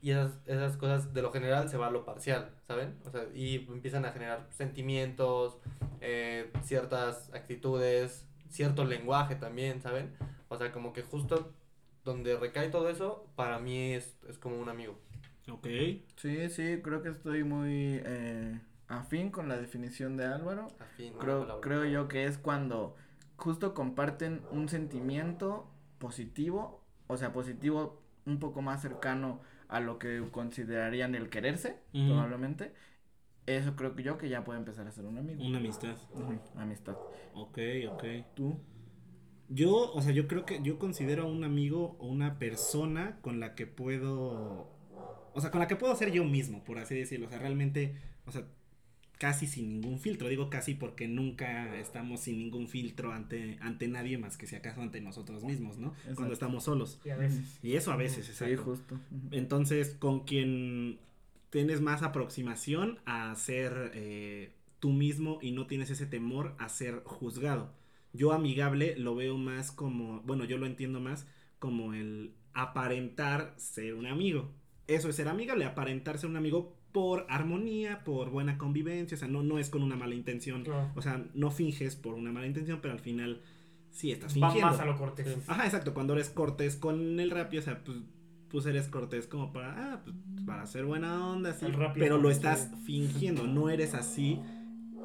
[0.00, 2.98] Y esas, esas cosas de lo general se va a lo parcial, ¿saben?
[3.06, 5.58] O sea, y empiezan a generar sentimientos,
[6.00, 10.14] eh, ciertas actitudes, cierto lenguaje también, ¿saben?
[10.48, 11.52] O sea, como que justo
[12.04, 14.98] donde recae todo eso, para mí es, es como un amigo.
[15.50, 15.66] Ok.
[16.16, 20.68] Sí, sí, creo que estoy muy eh, afín con la definición de Álvaro.
[20.78, 22.96] Afín, Creo, creo yo que es cuando
[23.36, 30.22] justo comparten un sentimiento positivo, o sea, positivo un poco más cercano a lo que
[30.30, 32.72] considerarían el quererse, probablemente.
[33.46, 35.44] Eso creo que yo que ya puede empezar a ser un amigo.
[35.44, 35.96] Una amistad.
[36.56, 36.96] Amistad.
[37.34, 37.58] Ok,
[37.90, 38.04] ok.
[38.34, 38.56] ¿Tú?
[39.48, 43.40] Yo, o sea, yo creo que yo considero a un amigo o una persona con
[43.40, 44.70] la que puedo,
[45.34, 47.26] o sea, con la que puedo ser yo mismo, por así decirlo.
[47.26, 48.46] O sea, realmente, o sea,
[49.18, 50.28] casi sin ningún filtro.
[50.28, 54.80] Digo casi porque nunca estamos sin ningún filtro ante, ante nadie más que si acaso
[54.80, 55.88] ante nosotros mismos, ¿no?
[55.88, 56.14] Exacto.
[56.16, 57.00] Cuando estamos solos.
[57.04, 57.58] Y a veces.
[57.62, 58.62] Y eso a veces, Sí, exacto.
[58.64, 58.94] justo.
[58.94, 59.28] Ujú.
[59.32, 60.98] Entonces, con quien
[61.54, 67.02] tienes más aproximación a ser eh, tú mismo y no tienes ese temor a ser
[67.04, 67.72] juzgado.
[68.12, 71.28] Yo amigable lo veo más como, bueno, yo lo entiendo más
[71.60, 74.50] como el aparentar ser un amigo.
[74.88, 79.28] Eso es ser amigable, aparentar ser un amigo por armonía, por buena convivencia, o sea,
[79.28, 80.64] no, no es con una mala intención.
[80.64, 80.90] Claro.
[80.96, 83.42] O sea, no finges por una mala intención, pero al final
[83.92, 84.72] sí estás Va fingiendo.
[84.72, 85.38] más a lo cortés.
[85.48, 87.98] Ajá, exacto, cuando eres cortés con el rápido, o sea, pues,
[88.54, 90.14] pues eres cortés como para, ah, pues,
[90.46, 94.44] para hacer buena onda, sí, El Rappi pero lo estás fingiendo, no eres así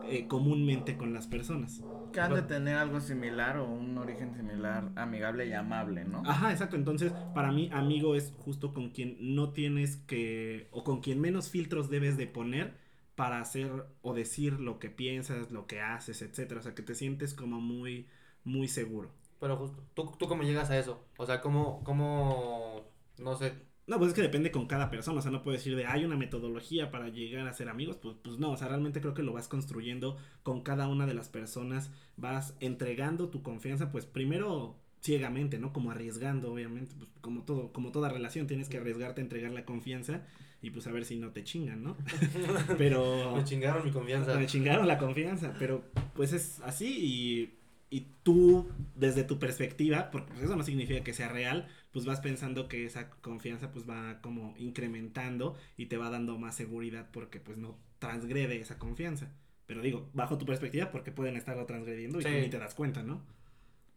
[0.04, 1.82] eh, comúnmente con las personas.
[2.12, 6.22] Que han de tener algo similar o un origen similar, amigable y amable, ¿no?
[6.28, 11.02] Ajá, exacto, entonces para mí amigo es justo con quien no tienes que, o con
[11.02, 12.76] quien menos filtros debes de poner
[13.16, 13.72] para hacer
[14.04, 17.60] o decir lo que piensas, lo que haces, etcétera, o sea, que te sientes como
[17.60, 18.06] muy,
[18.44, 19.10] muy seguro.
[19.40, 21.04] Pero justo, ¿tú, ¿tú cómo llegas a eso?
[21.18, 22.89] O sea, ¿cómo, cómo,
[23.20, 23.54] no sé,
[23.88, 26.06] No, pues es que depende con cada persona, o sea, no puedes decir de hay
[26.06, 29.24] una metodología para llegar a ser amigos, pues, pues no, o sea, realmente creo que
[29.24, 34.78] lo vas construyendo con cada una de las personas, vas entregando tu confianza, pues primero
[35.02, 35.72] ciegamente, ¿no?
[35.74, 39.66] Como arriesgando, obviamente, pues como todo, como toda relación, tienes que arriesgarte a entregar la
[39.66, 40.26] confianza
[40.62, 41.98] y pues a ver si no te chingan, ¿no?
[42.78, 43.34] Pero...
[43.36, 44.36] me chingaron mi confianza?
[44.36, 47.59] Me chingaron la confianza, pero pues es así y,
[47.90, 52.20] y tú, desde tu perspectiva, porque pues, eso no significa que sea real, pues vas
[52.20, 57.40] pensando que esa confianza pues va como incrementando y te va dando más seguridad porque
[57.40, 59.32] pues no transgrede esa confianza.
[59.66, 63.04] Pero digo, bajo tu perspectiva porque pueden estarlo transgrediendo y tú ni te das cuenta,
[63.04, 63.22] ¿no?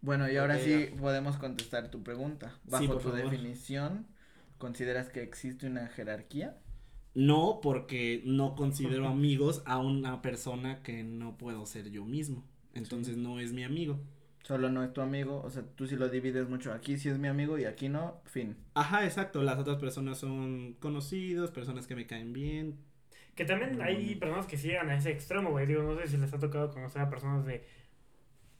[0.01, 2.59] Bueno, y ahora sí podemos contestar tu pregunta.
[2.65, 3.31] Bajo por tu favor.
[3.31, 4.07] definición,
[4.59, 6.59] ¿consideras que existe una jerarquía?
[7.15, 12.45] No porque no considero amigos a una persona que no puedo ser yo mismo.
[12.75, 13.99] Entonces no es mi amigo.
[14.43, 16.73] Solo no es tu amigo, o sea, tú sí lo divides mucho.
[16.73, 18.57] Aquí sí es mi amigo y aquí no, fin.
[18.75, 19.43] Ajá, exacto.
[19.43, 22.77] Las otras personas son conocidos, personas que me caen bien.
[23.37, 25.67] Que también hay personas que sí llegan a ese extremo, güey.
[25.67, 27.65] Digo, no sé si les ha tocado conocer a personas de.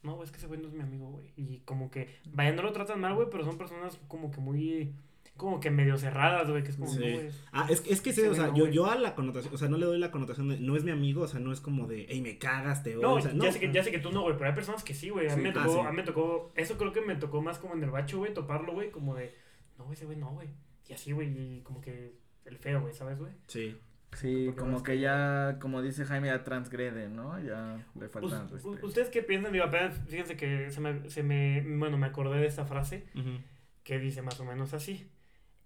[0.03, 1.33] No, güey, es que ese güey no es mi amigo, güey.
[1.35, 4.95] Y como que, vaya, no lo tratan mal, güey, pero son personas como que muy.
[5.37, 6.99] Como que medio cerradas, güey, que es como, Sí.
[6.99, 7.29] no, güey.
[7.51, 9.57] Ah, es, es que sí, Sí, o sea, no, yo, yo a la connotación, o
[9.57, 11.59] sea, no le doy la connotación de, no es mi amigo, o sea, no es
[11.59, 13.91] como de, hey, me cagas, te odio, No, o sea, ya, sé que, ya sé
[13.91, 15.27] que tú no, güey, pero hay personas que sí, güey.
[15.27, 15.41] A mí Sí.
[15.41, 15.79] me Ah, tocó, sí.
[15.79, 18.33] a mí me tocó, eso creo que me tocó más como en el bacho, güey,
[18.33, 19.33] toparlo, güey, como de,
[19.77, 20.49] no, güey, ese güey no, güey.
[20.87, 22.13] Y así, güey, y como que
[22.45, 23.31] el feo, güey, ¿sabes, güey?
[23.47, 23.75] Sí.
[24.15, 27.39] Sí, Porque como es que ya, como dice Jaime, ya transgrede, ¿no?
[27.43, 28.85] Ya le falta el Us- respeto.
[28.85, 29.51] ¿Ustedes qué piensan?
[29.51, 33.05] Digo, apenas, fíjense que se me, se me, bueno, me acordé de esta frase
[33.83, 35.09] que dice más o menos así.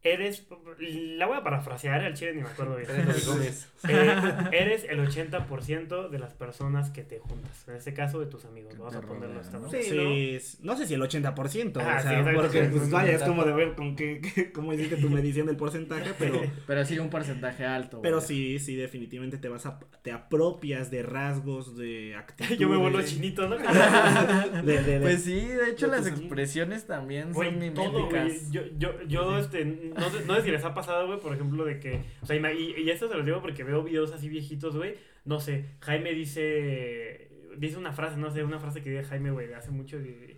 [0.03, 0.47] Eres,
[0.79, 2.89] la voy a parafrasear, al chile ni me acuerdo bien.
[2.89, 3.67] Eres.
[3.89, 4.15] Eh,
[4.53, 7.67] eres el 80% de las personas que te juntas.
[7.67, 8.77] En este caso, de tus amigos.
[8.77, 9.69] Vamos a ponerlo esta ¿no?
[9.69, 10.77] Sí, ¿no?
[10.77, 13.73] sé si el 80%, Ah, o sea, porque, sí, pues, vaya, es como de ver
[13.75, 18.01] con qué, qué- cómo hiciste tu medición del porcentaje, pero, Pero sí un porcentaje alto.
[18.01, 18.27] pero güey.
[18.27, 22.59] sí, sí, definitivamente te vas a, te apropias de rasgos, de actitudes.
[22.59, 23.57] Yo me vuelvo chinito, ¿no?
[24.63, 26.19] de- de- de- Pues sí, de hecho de las amigos.
[26.21, 28.21] expresiones también son todo, güey.
[28.23, 28.51] miméticas.
[28.51, 31.63] Yo, yo, yo, este, no sé, no sé si les ha pasado, güey, por ejemplo,
[31.65, 34.75] de que, o sea, y, y esto se los digo porque veo videos así viejitos,
[34.75, 34.95] güey,
[35.25, 39.47] no sé, Jaime dice, dice una frase, no sé, una frase que dice Jaime, güey,
[39.47, 40.37] de hace mucho, de, de-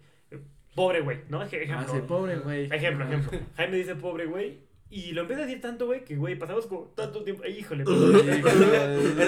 [0.76, 1.42] pobre, güey, ¿no?
[1.44, 2.66] Ej- Ah, Ejemplo, sí, pobre güey.
[2.72, 4.58] ejemplo, ejemplo, Jaime dice pobre, güey,
[4.92, 7.84] y lo empieza a decir tanto, güey, que, güey, pasamos como tanto tiempo, ay, híjole,
[7.84, 7.92] Eso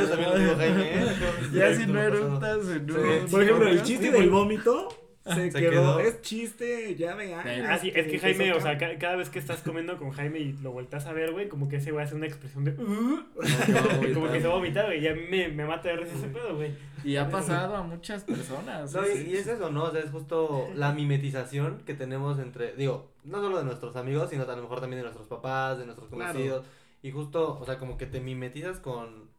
[0.10, 1.06] también lo digo Jaime, ¿eh?
[1.54, 4.90] Ya si no eructas un- Por ejemplo, el chiste del vómito
[5.36, 5.70] se, Se quedó.
[5.72, 6.00] quedó.
[6.00, 7.42] Es chiste, ya años.
[7.70, 10.40] Ah, sí, es que Jaime, o sea, ca- cada vez que estás comiendo con Jaime
[10.40, 12.72] y lo vueltas a ver, güey, como que ese güey hace una expresión de...
[12.72, 13.26] "Uh", No,
[14.16, 16.16] como que se va a vomitar, güey, y a mí me, me mata de risa
[16.16, 16.72] ese pedo, güey.
[17.04, 18.94] Y ha pasado a muchas personas.
[18.94, 19.26] No, ¿sí?
[19.28, 19.86] y, y es eso, ¿no?
[19.86, 24.30] O sea, es justo la mimetización que tenemos entre, digo, no solo de nuestros amigos,
[24.30, 26.32] sino a lo mejor también de nuestros papás, de nuestros Claro.
[26.34, 26.66] conocidos.
[27.04, 29.30] Y justo, o sea, como que te mimetizas con,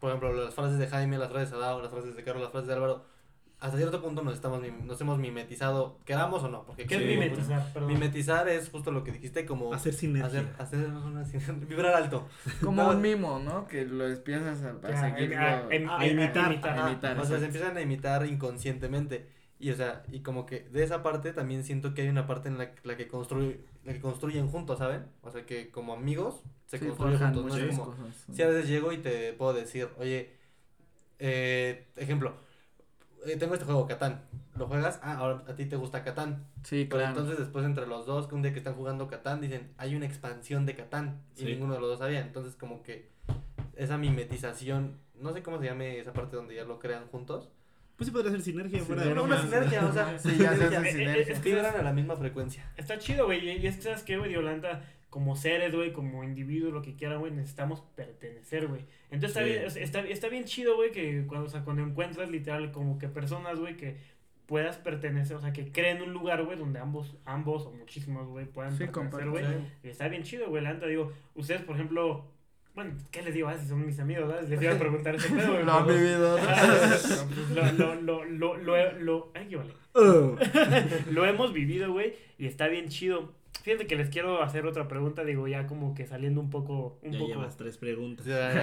[0.00, 2.50] por ejemplo, las frases de Jaime, las frases de Adao, las frases de Carlos, las
[2.52, 3.04] frases de Álvaro.
[3.60, 6.64] Hasta cierto punto nos, estamos, nos hemos mimetizado, queramos o no.
[6.64, 7.72] Porque ¿Qué es sí, mimetizar?
[7.72, 7.92] Perdón.
[7.92, 10.54] Mimetizar es justo lo que dijiste, como Hacer sinergia.
[10.60, 11.24] hacer, hacer una,
[11.68, 12.28] vibrar alto.
[12.62, 12.90] Como No.
[12.90, 13.66] un mimo, ¿no?
[13.66, 14.68] Que lo empiezas a,
[15.02, 15.68] a imitar.
[15.88, 19.28] A Ajá, imitar, o sea, se empiezan a imitar inconscientemente.
[19.60, 22.48] Y o sea, y como que de esa parte también siento que hay una parte
[22.48, 25.06] en la, la que construye, la que construyen juntos, ¿saben?
[25.22, 27.68] O sea, que como amigos se Sí, construyen juntos, ¿no?
[27.76, 28.24] Como, cosas.
[28.32, 30.30] si a veces llego y te puedo decir, oye,
[31.18, 32.34] eh, ejemplo,
[33.26, 34.22] eh, tengo este juego, Catán.
[34.56, 34.98] ¿Lo juegas?
[35.02, 36.44] Ah, ahora a ti te gusta Catán.
[36.64, 37.08] Sí, Pero claro.
[37.10, 40.06] entonces después entre los dos, que un día que están jugando Catán, dicen, hay una
[40.06, 41.20] expansión de Catán.
[41.36, 41.44] Y Sí.
[41.46, 42.20] ninguno de los dos sabía.
[42.20, 43.08] Entonces como que
[43.76, 47.48] esa mimetización, no sé cómo se llame esa parte donde ya lo crean juntos.
[47.96, 49.34] Pues sí podría ser sinergia Sí, fuera de Pero broma.
[49.36, 50.78] una sinergia, o sea, Sí, ya se sinergia.
[50.80, 51.32] hace sinergia.
[51.34, 52.70] es Vibran a la misma frecuencia.
[52.76, 53.44] Está chido, güey.
[53.60, 54.32] Y es que, ¿sabes qué, güey?
[54.32, 58.82] Yolanda, como seres, güey, como individuos, lo que quieran, güey, necesitamos pertenecer, güey.
[59.10, 59.46] Entonces está Sí.
[59.50, 63.08] bien, está, está bien chido, güey, que cuando, o sea, cuando encuentras literal como que
[63.08, 63.96] personas, güey, que
[64.46, 68.46] puedas pertenecer, o sea, que creen un lugar, güey, donde ambos, ambos o muchísimos, güey,
[68.46, 69.44] puedan Sí, pertenecer, güey.
[69.82, 70.62] Y está bien chido, güey.
[70.62, 72.24] La neta, digo, ustedes, por ejemplo,
[72.74, 73.48] bueno, ¿qué les digo?
[73.48, 74.48] Ah, si son mis amigos, ¿verdad?
[74.48, 75.64] Les iba a preguntar ese pedo, güey.
[75.66, 76.38] Lo han vivido.
[77.54, 79.72] Lo, lo, lo, lo, lo, lo, ay, qué vale.
[79.94, 80.36] Oh.
[81.10, 83.32] Lo hemos vivido, güey, y está bien chido.
[83.68, 87.12] Fíjate que les quiero hacer otra pregunta, digo, ya como que saliendo un poco, un
[87.12, 87.30] Ya poco.
[87.32, 88.24] llevas tres preguntas.
[88.24, 88.62] Sea,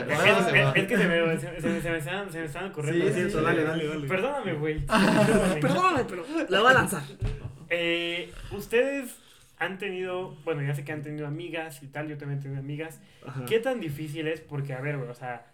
[0.74, 3.04] Es, que se me, se, se me, se me están, se me están ocurriendo.
[3.06, 4.08] Sí, Es cierto, dale, dale, dale.
[4.08, 4.84] Perdóname, güey.
[5.62, 7.04] Perdóname, pero la va a lanzar.
[7.70, 9.16] Eh, Ustedes
[9.60, 12.60] han tenido, bueno, ya sé que han tenido amigas y tal, yo también he tenido
[12.60, 13.00] amigas.
[13.28, 13.46] Ajá.
[13.46, 14.42] ¿Qué tan difícil es?
[14.42, 15.46] Porque, a ver, güey, o sea,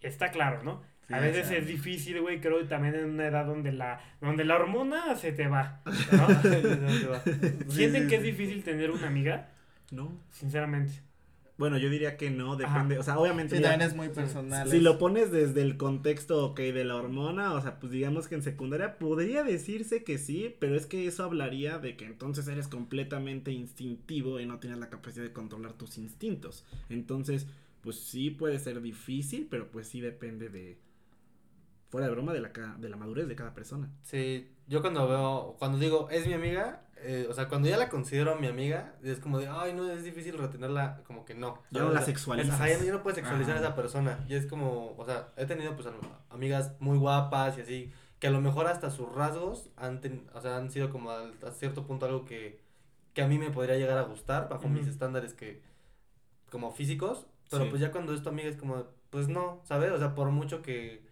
[0.00, 0.82] está claro, ¿no?
[1.08, 1.58] Sí, a veces sea.
[1.58, 5.32] es difícil, güey, creo que también en una edad donde la, donde la hormona se
[5.32, 7.70] te va, ¿no?
[7.70, 9.50] ¿Sienten sí, que es difícil tener una amiga?
[9.90, 10.12] No.
[10.30, 10.92] Sinceramente.
[11.58, 12.98] Bueno, yo diría que no, depende.
[12.98, 13.56] O sea, obviamente.
[13.56, 14.68] Sí, ya- también es muy personal.
[14.68, 18.34] Si lo pones desde el contexto, ok, de la hormona, o sea, pues digamos que
[18.34, 22.68] en secundaria podría decirse que sí, pero es que eso hablaría de que entonces eres
[22.68, 26.64] completamente instintivo y no tienes la capacidad de controlar tus instintos.
[26.88, 27.46] Entonces,
[27.82, 30.78] pues sí puede ser difícil, pero pues sí depende de,
[31.92, 33.90] fuera de broma, de la, ca- de la madurez de cada persona.
[34.02, 37.90] Sí, yo cuando veo, cuando digo, es mi amiga, eh, o sea, cuando ya la
[37.90, 41.58] considero mi amiga, es como de, ay, no, es difícil retenerla, como que no.
[41.70, 42.54] Ya no la O sea, sexualizas.
[42.54, 43.64] Ajá, ya no, puedes sexualizar Ajá.
[43.64, 44.24] a esa persona.
[44.26, 45.94] Y es como, o sea, he tenido pues am-
[46.30, 50.40] amigas muy guapas y así, que a lo mejor hasta sus rasgos han, ten- o
[50.40, 52.58] sea, han sido como al- a cierto punto algo que,
[53.12, 55.60] que a mí me podría llegar a gustar bajo mis estándares que,
[56.50, 57.70] como físicos, pero Sí.
[57.70, 59.90] pues ya cuando es tu amiga es como, pues no, ¿sabes?
[59.92, 61.04] O sea, por mucho que,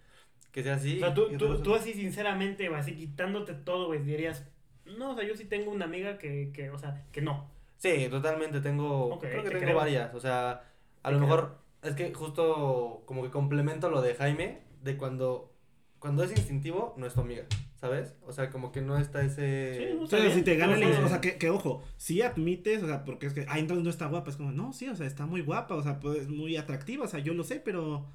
[0.53, 0.97] que sea así.
[0.97, 4.47] O sea, tú, tú, tú así sinceramente, güey, así quitándote todo, güey, dirías,
[4.85, 7.49] no, o sea, yo sí tengo una amiga que, que o sea, que no.
[7.77, 9.77] Sí, totalmente, tengo, creo que te tengo creo.
[9.77, 10.65] varias, o sea,
[11.03, 11.21] a Te lo creo.
[11.21, 15.53] mejor es que justo como que complemento lo de Jaime, de cuando,
[15.99, 17.45] cuando es instintivo, no es tu amiga,
[17.77, 18.15] ¿sabes?
[18.27, 19.75] O sea, como que no está ese...
[19.77, 21.05] Sí, no O sea, bien, si te gana el está ins- bien.
[21.05, 23.89] o sea, que, que ojo, si admites, o sea, porque es que, ah, entonces no
[23.91, 26.29] está guapa, es como, no, sí, o sea, está muy guapa, o sea, pues es
[26.29, 28.07] muy atractiva, o sea, yo lo sé, pero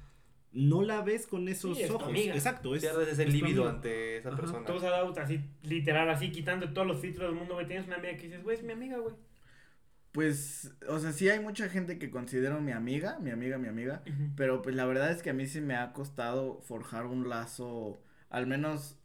[0.56, 2.08] no la ves con esos Sí, es tu ojos.
[2.08, 2.34] amiga.
[2.34, 2.82] Exacto, es.
[2.82, 4.38] Pierdes ese líbido ante esa Ajá.
[4.38, 4.66] persona.
[4.66, 8.16] Tú, Daut, así, literal, así, quitando todos los filtros del mundo, güey, tienes una amiga
[8.16, 9.14] que dices, güey, es mi amiga, güey.
[10.12, 14.02] Pues, o sea, sí hay mucha gente que considero mi amiga, mi amiga, mi amiga.
[14.34, 18.00] Pero pues la verdad es que a mí sí me ha costado forjar un lazo,
[18.30, 18.96] al menos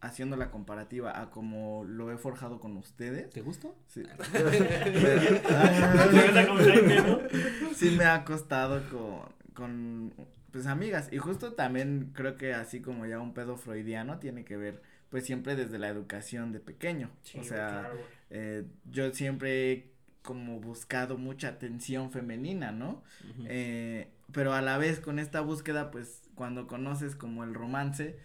[0.00, 3.30] haciendo la comparativa a como lo he forjado con ustedes.
[3.30, 3.76] ¿Te gustó?
[3.86, 4.02] Sí.
[7.76, 9.20] Sí me ha costado con,
[9.54, 10.12] con,
[10.56, 11.10] pues amigas.
[11.12, 15.26] Y justo también creo que así como ya un pedo freudiano tiene que ver pues
[15.26, 17.10] siempre desde la educación de pequeño.
[17.24, 17.98] Sí, o sea, claro,
[18.30, 19.92] eh, yo siempre he
[20.22, 23.04] como buscado mucha atención femenina, ¿no?
[23.44, 28.18] Eh, pero a la vez con esta búsqueda, pues cuando conoces como el romance,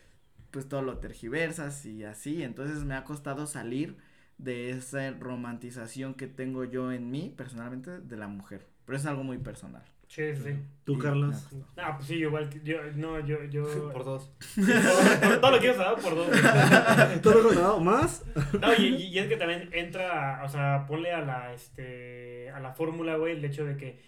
[0.52, 2.44] pues todo lo tergiversas y así.
[2.44, 3.98] Entonces me ha costado salir
[4.38, 8.68] de esa romantización que tengo yo en mí, personalmente, de la mujer.
[8.86, 9.84] Pero es algo muy personal.
[10.14, 10.50] Sí, sí.
[10.84, 11.36] ¿Tú, Carlos?
[11.50, 11.66] costado.
[11.78, 13.64] Ah, pues sí, igual, que- yo, no, yo, yo.
[13.94, 14.30] Por dos.
[15.40, 16.28] Todo lo quiero saber por dos.
[17.24, 18.26] ¿Todo contado más?
[18.60, 22.74] No, y, y es que también entra, o sea, ponle a la, este, a la
[22.74, 24.02] fórmula, güey, el hecho de que,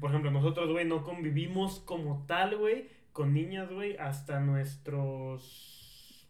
[0.00, 6.28] por ejemplo, nosotros, güey, no convivimos como tal, güey, con niñas, güey, hasta nuestros...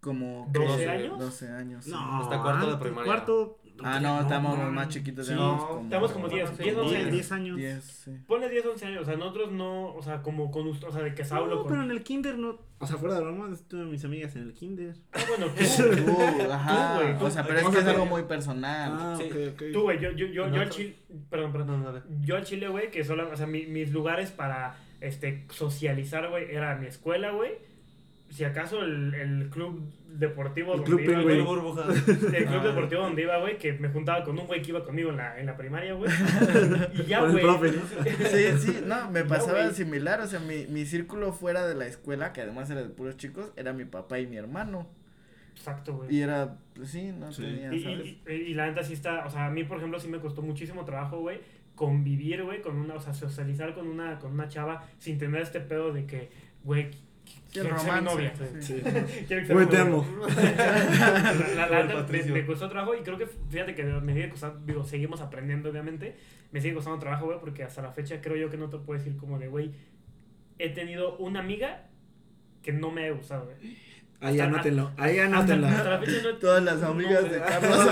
[0.00, 1.18] Como 12 que- años.
[1.18, 1.86] 12 años.
[1.88, 3.04] No, Hasta cuarto de primaria.
[3.04, 3.58] Cuarto.
[3.82, 5.26] Ah, no, estamos no, más chiquitos.
[5.26, 7.12] Sí, como- estamos como 10, 10, 11 10, años.
[7.12, 7.56] 10 años.
[7.56, 8.10] 10, sí.
[8.26, 11.02] Ponle 10, 11 años, o sea, nosotros no, o sea, como con usted, o sea,
[11.02, 11.70] de que hablo No, con...
[11.72, 12.58] pero en el kinder no.
[12.78, 14.94] O sea, fuera de broma, estuve mis amigas en el kinder.
[15.12, 16.96] Ah, bueno, tú, Tú, ajá.
[17.00, 17.24] güey, tú.
[17.26, 18.92] o sea, pero es que es algo muy personal.
[18.94, 19.24] Ah, Sí.
[19.30, 19.62] ok, ok.
[19.72, 20.94] tú, güey, yo, yo, yo, yo al chile,
[21.30, 22.02] perdón, perdón, No, no, no.
[22.20, 26.54] Yo al Chile, güey, que solo, o sea, mi- mis lugares para, este, socializar, güey,
[26.54, 27.52] era mi escuela, güey.
[28.32, 31.38] Si acaso el, el club deportivo El donde club iba, güey.
[31.38, 32.66] El club Ah.
[32.66, 35.38] deportivo donde iba, güey, que me juntaba con un güey que iba conmigo en la,
[35.38, 36.10] en la primaria, güey.
[36.94, 37.42] Y ya, güey.
[37.42, 37.82] profe, ¿no?
[38.28, 42.32] Sí, sí, no, me pasaba similar, o sea, mi, mi círculo fuera de la escuela,
[42.32, 44.88] que además era de puros chicos, era mi papá y mi hermano.
[45.54, 46.14] Exacto, güey.
[46.16, 47.42] Y era, pues sí, no Sí.
[47.42, 48.06] tenía, Y, ¿sabes?
[48.06, 50.18] y- y- y la neta sí está, o sea, a mí por ejemplo sí me
[50.20, 51.40] costó muchísimo trabajo, güey,
[51.74, 55.60] convivir, güey, con una, o sea, socializar con una, con una chava sin tener este
[55.60, 56.30] pedo de que,
[56.64, 56.90] güey,
[57.54, 58.32] el romance, novia.
[58.60, 58.80] sí.
[58.82, 58.82] Sí.
[59.52, 60.06] Güey, te amo.
[61.56, 64.60] La, la- la me, me costó trabajo y creo que, fíjate que me sigue costando,
[64.64, 66.16] digo, seguimos aprendiendo obviamente,
[66.50, 68.98] me sigue costando trabajo, güey, porque hasta la fecha creo yo que no te puedo
[68.98, 69.72] decir como de, güey,
[70.58, 71.88] he tenido una amiga
[72.62, 73.76] que no me ha gustado, güey.
[74.24, 75.66] Ahí anótenlo, ahí anótenlo.
[75.68, 77.40] no Todas las amigas no, de.
[77.40, 77.86] Carlos.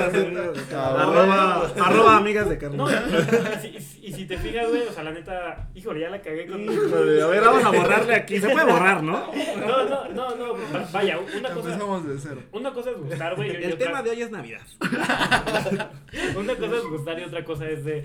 [0.71, 2.77] arroba, arroba amigas de Carlos.
[2.79, 6.11] No, y, y si, y si te fijas, güey, o sea, la neta, híjole, ya
[6.11, 6.63] la cagué con...
[6.63, 8.39] Híjole, a ver, vamos a borrarle aquí.
[8.39, 9.13] Se puede borrar, ¿no?
[9.67, 12.43] No, no, no, no, va- vaya, una cosa, Empezamos de cero.
[12.53, 14.61] una cosa es gustar, güey, y El otra- tema de hoy es Navidad.
[16.37, 18.05] una cosa es gustar y otra cosa es de,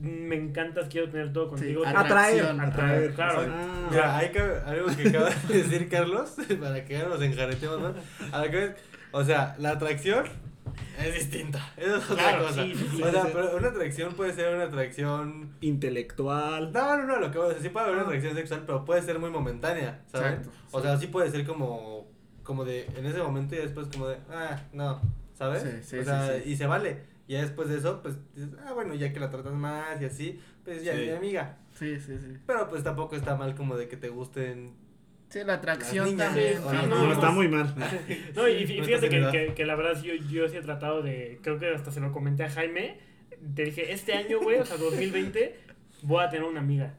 [0.00, 1.82] me encantas, quiero tener todo contigo.
[1.82, 3.14] Sí, Atraer, Atracción, atraer.
[3.14, 3.40] claro.
[3.48, 3.88] Ah.
[3.90, 7.92] Mira, hay que, algo que acaba de decir Carlos, para que nos enjaretemos más.
[8.32, 8.74] A la que-
[9.12, 10.26] o sea, la atracción
[10.98, 11.72] es distinta.
[11.76, 12.62] Eso es otra Claro, cosa.
[12.64, 13.28] sí, sí, o sea, sí.
[13.32, 15.54] pero una atracción puede ser una atracción.
[15.62, 16.72] Intelectual.
[16.72, 18.84] No, no, no, lo que voy a decir, sí puede haber una atracción sexual, pero
[18.84, 20.32] puede ser muy momentánea, ¿sabes?
[20.40, 22.06] Exacto, O sea, sí puede ser como,
[22.42, 25.00] como de, en ese momento y después como de, ah, no,
[25.34, 25.62] ¿sabes?
[25.62, 26.50] Sí, sí, o sí, sea, sí.
[26.50, 27.15] y se vale.
[27.28, 30.04] Y ya después de eso, pues dices, ah, bueno, ya que la tratas más y
[30.04, 31.00] así, pues ya Sí.
[31.02, 31.58] es mi amiga.
[31.72, 32.36] Sí, sí, sí.
[32.46, 34.74] Pero pues tampoco está mal como de que te gusten
[35.28, 36.54] Sí, la atracción niñas, también.
[36.58, 37.74] sí, no, No, está muy mal.
[38.36, 41.58] No, y fíjate que, que, que la verdad yo, yo sí he tratado de, creo
[41.58, 43.00] que hasta se lo comenté a Jaime,
[43.54, 45.56] te dije, este año, güey, o sea, 2020,
[46.02, 46.94] voy a tener una amiga,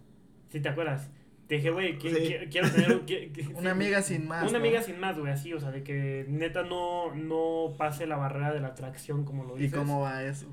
[0.50, 1.10] si te acuerdas.
[1.48, 2.36] Te dije, güey, Sí.
[2.52, 3.02] quiero tener
[3.56, 4.44] Una amiga sin más.
[4.44, 4.58] Una ¿no?
[4.58, 8.54] amiga sin más, güey, así, o sea, de que neta no, no pase la barrera
[8.54, 9.78] de la atracción, como lo ¿Y dices.
[9.80, 10.48] cómo va eso?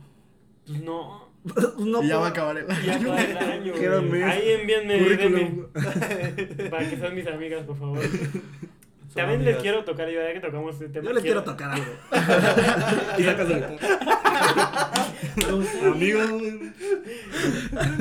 [0.67, 1.29] Pues no,
[1.79, 3.73] No y ya va a acabar el ya va el año,
[4.07, 4.23] güey.
[4.23, 4.99] Ahí envíenme.
[4.99, 7.99] DM para que sean mis amigas, por favor.
[8.01, 9.63] Son También les amigas.
[9.63, 11.05] quiero tocar, ya que tocamos este tema.
[11.07, 11.93] Yo les quiero tocar algo.
[13.19, 13.65] y sacas el
[15.85, 16.21] Amigo,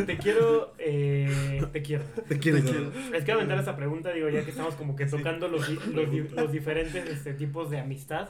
[0.06, 2.04] Te quiero, eh, te quiero.
[2.28, 2.58] te quiero.
[2.60, 2.92] Te quiero.
[3.12, 6.12] Les quiero aventar esta pregunta, digo, ya que estamos como que tocando los, di- los,
[6.12, 8.30] di- los diferentes este, tipos de amistad.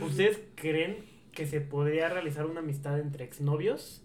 [0.00, 0.96] ¿Ustedes creen
[1.32, 4.02] que se podría realizar una amistad entre exnovios?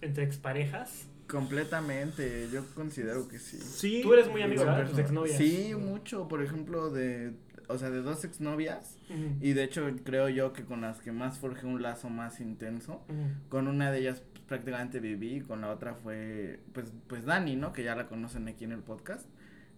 [0.00, 1.06] ¿Entre exparejas?
[1.28, 3.56] Completamente, yo considero que sí.
[3.58, 4.00] Sí.
[4.02, 4.62] Tú eres muy amigo.
[4.64, 5.36] De tus personas- exnovias.
[5.38, 7.32] Sí, mucho, por ejemplo, de,
[7.68, 8.98] o sea, de dos exnovias.
[9.10, 9.36] Ujú.
[9.40, 13.04] Y de hecho creo yo que con las que más forjé un lazo más intenso.
[13.48, 17.72] Con una de ellas pues, prácticamente viví, con la otra fue, pues, pues Dani, ¿no?
[17.72, 19.26] Que ya la conocen aquí en el podcast.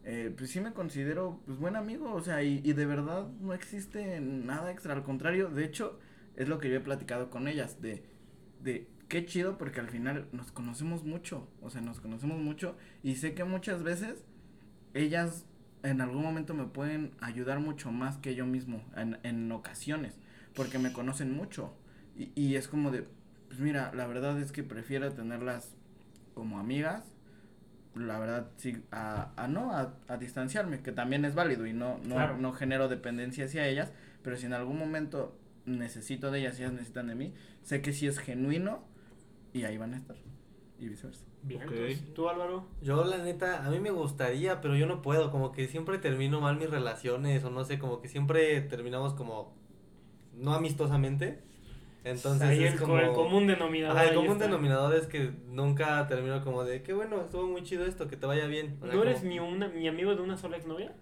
[0.04, 3.54] Eh, pues sí me considero, pues, buen amigo, o sea, y, y de verdad no
[3.54, 5.98] existe nada extra, al contrario, de hecho,
[6.36, 8.04] es lo que yo he platicado con ellas, de,
[8.62, 13.14] de, qué chido, porque al final nos conocemos mucho, o sea, nos conocemos mucho, y
[13.14, 14.26] sé que muchas veces
[14.92, 15.46] ellas
[15.84, 20.18] en algún momento me pueden ayudar mucho más que yo mismo, en, en ocasiones,
[20.54, 21.72] porque me conocen mucho,
[22.16, 23.06] y, y es como de,
[23.48, 25.76] pues mira, la verdad es que prefiero tenerlas
[26.34, 27.04] como amigas,
[27.94, 31.98] la verdad sí, a, a no, a, a distanciarme, que también es válido y no,
[31.98, 32.36] no, Claro.
[32.38, 33.92] no genero dependencia hacia ellas,
[34.22, 37.92] pero si en algún momento necesito de ellas y ellas necesitan de mí, sé que
[37.92, 38.82] sí es genuino
[39.52, 40.16] y ahí van a estar,
[40.80, 41.24] y viceversa.
[41.44, 41.72] Bien, Ok.
[41.72, 42.64] entonces, ¿tú Álvaro?
[42.80, 46.40] Yo la neta, a mí me gustaría, pero yo no puedo, como que siempre termino
[46.40, 49.54] mal mis relaciones o no sé, como que siempre terminamos como
[50.32, 51.42] no amistosamente.
[52.02, 53.96] Entonces Ahí es el, como el común denominador.
[53.96, 54.44] Ajá, el común está.
[54.46, 58.26] denominador es que nunca termino como de, qué bueno, estuvo muy chido esto, que te
[58.26, 58.78] vaya bien.
[58.82, 60.92] O sea, ¿No eres como- mi, una, mi amigo de una sola exnovia?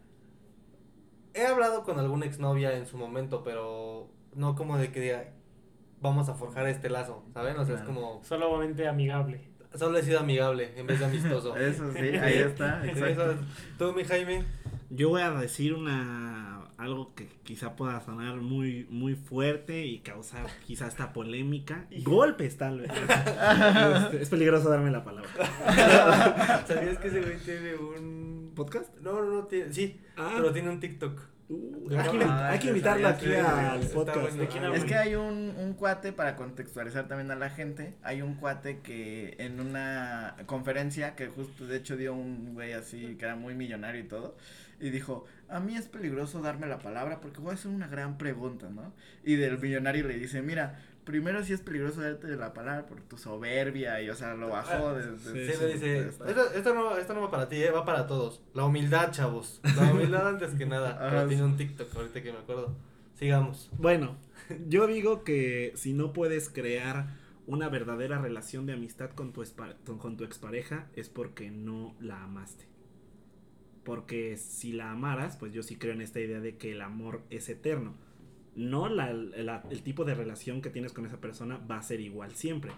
[1.35, 5.33] He hablado con alguna exnovia en su momento, pero no como de que diga,
[6.01, 7.57] vamos a forjar este lazo, ¿saben?
[7.59, 9.41] O sea, es como, Solamente amigable.
[9.75, 11.57] Solo he sido amigable en vez de amistoso.
[11.59, 13.37] Eso sí, ahí está, exacto.
[13.79, 14.45] Tú, mi Jaime,
[14.91, 20.47] Yo voy a decir una algo que quizá pueda sonar muy muy fuerte y causar
[20.67, 22.91] quizá esta polémica, golpes tal vez.
[24.05, 25.31] Este, es peligroso darme la palabra.
[26.67, 28.95] ¿sabías que ese güey tiene un ¿Podcast?
[29.01, 30.33] No, no, no tiene, sí, Ah.
[30.37, 31.21] pero tiene un TikTok.
[31.49, 34.39] Uh, hay, que, hay que invitarlo ya aquí al podcast.
[34.75, 38.81] Es que hay un, un cuate, para contextualizar también a la gente, hay un cuate
[38.81, 43.55] que en una conferencia, que justo de hecho dio un güey así, que era muy
[43.55, 44.37] millonario y todo,
[44.81, 48.19] y dijo, a mí es peligroso darme la palabra porque voy a hacer una gran
[48.19, 48.93] pregunta, ¿no?
[49.23, 53.17] Y del millonario le dice, mira, primero sí es peligroso darte la palabra por tu
[53.19, 55.13] soberbia, y o sea, lo bajó de...
[55.13, 57.71] de- Sí, Sí, su le dice, esto, esto no, esto no va para ti, eh,
[57.71, 58.43] va para todos.
[58.55, 59.61] La humildad, chavos.
[59.77, 60.99] La humildad antes que nada.
[61.11, 61.29] Pero sí.
[61.31, 62.75] tiene un TikTok ahorita que me acuerdo.
[63.15, 63.71] Sigamos.
[63.79, 64.17] Bueno,
[64.69, 67.07] yo digo que si no puedes crear
[67.47, 69.43] una verdadera relación de amistad con tu,
[69.99, 72.67] con tu expareja es porque no la amaste.
[73.85, 77.23] Porque si la amaras, pues yo sí creo en esta idea de que el amor
[77.31, 77.95] es eterno.
[78.55, 82.35] No la, el tipo de relación que tienes con esa persona va a ser igual
[82.35, 82.73] siempre.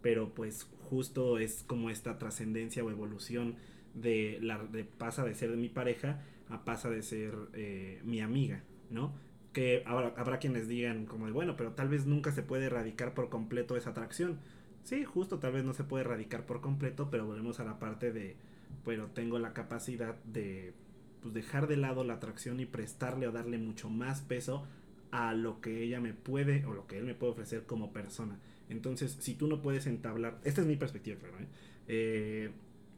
[0.00, 3.56] Pero pues justo es como esta trascendencia o evolución
[3.94, 8.62] de la de pasa de ser mi pareja a pasa de ser eh, mi amiga,
[8.90, 9.12] ¿no?
[9.52, 13.12] Que habrá, habrá quienes digan como de, bueno, pero tal vez nunca se puede erradicar
[13.14, 14.38] por completo esa atracción.
[14.84, 18.12] Sí, justo tal vez no se puede erradicar por completo, pero volvemos a la parte
[18.12, 18.36] de,
[18.84, 20.72] bueno, tengo la capacidad de
[21.20, 24.66] pues, dejar de lado la atracción y prestarle o darle mucho más peso
[25.10, 28.38] a lo que ella me puede o lo que él me puede ofrecer como persona.
[28.68, 31.46] Entonces, si tú no puedes entablar, esta es mi perspectiva, claro, ¿eh?
[31.88, 32.50] Eh,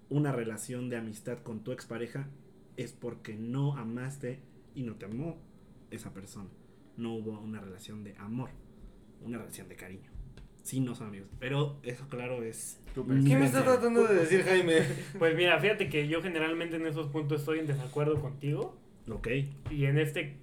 [0.09, 2.29] una relación de amistad con tu expareja
[2.77, 4.41] es porque no amaste
[4.75, 5.39] y no te amó
[5.91, 6.51] esa persona.
[6.97, 8.51] No hubo una relación de amor,
[9.23, 10.11] una relación de cariño.
[10.63, 11.29] Sí, no son amigos.
[11.39, 12.81] Pero eso, claro, es.
[12.95, 13.03] ¿Qué
[13.37, 14.83] me estás tratando de decir, Jaime?
[15.19, 18.79] Pues mira, fíjate que yo generalmente en esos puntos estoy en desacuerdo contigo.
[19.09, 19.29] Ok.
[19.71, 20.37] Y en este,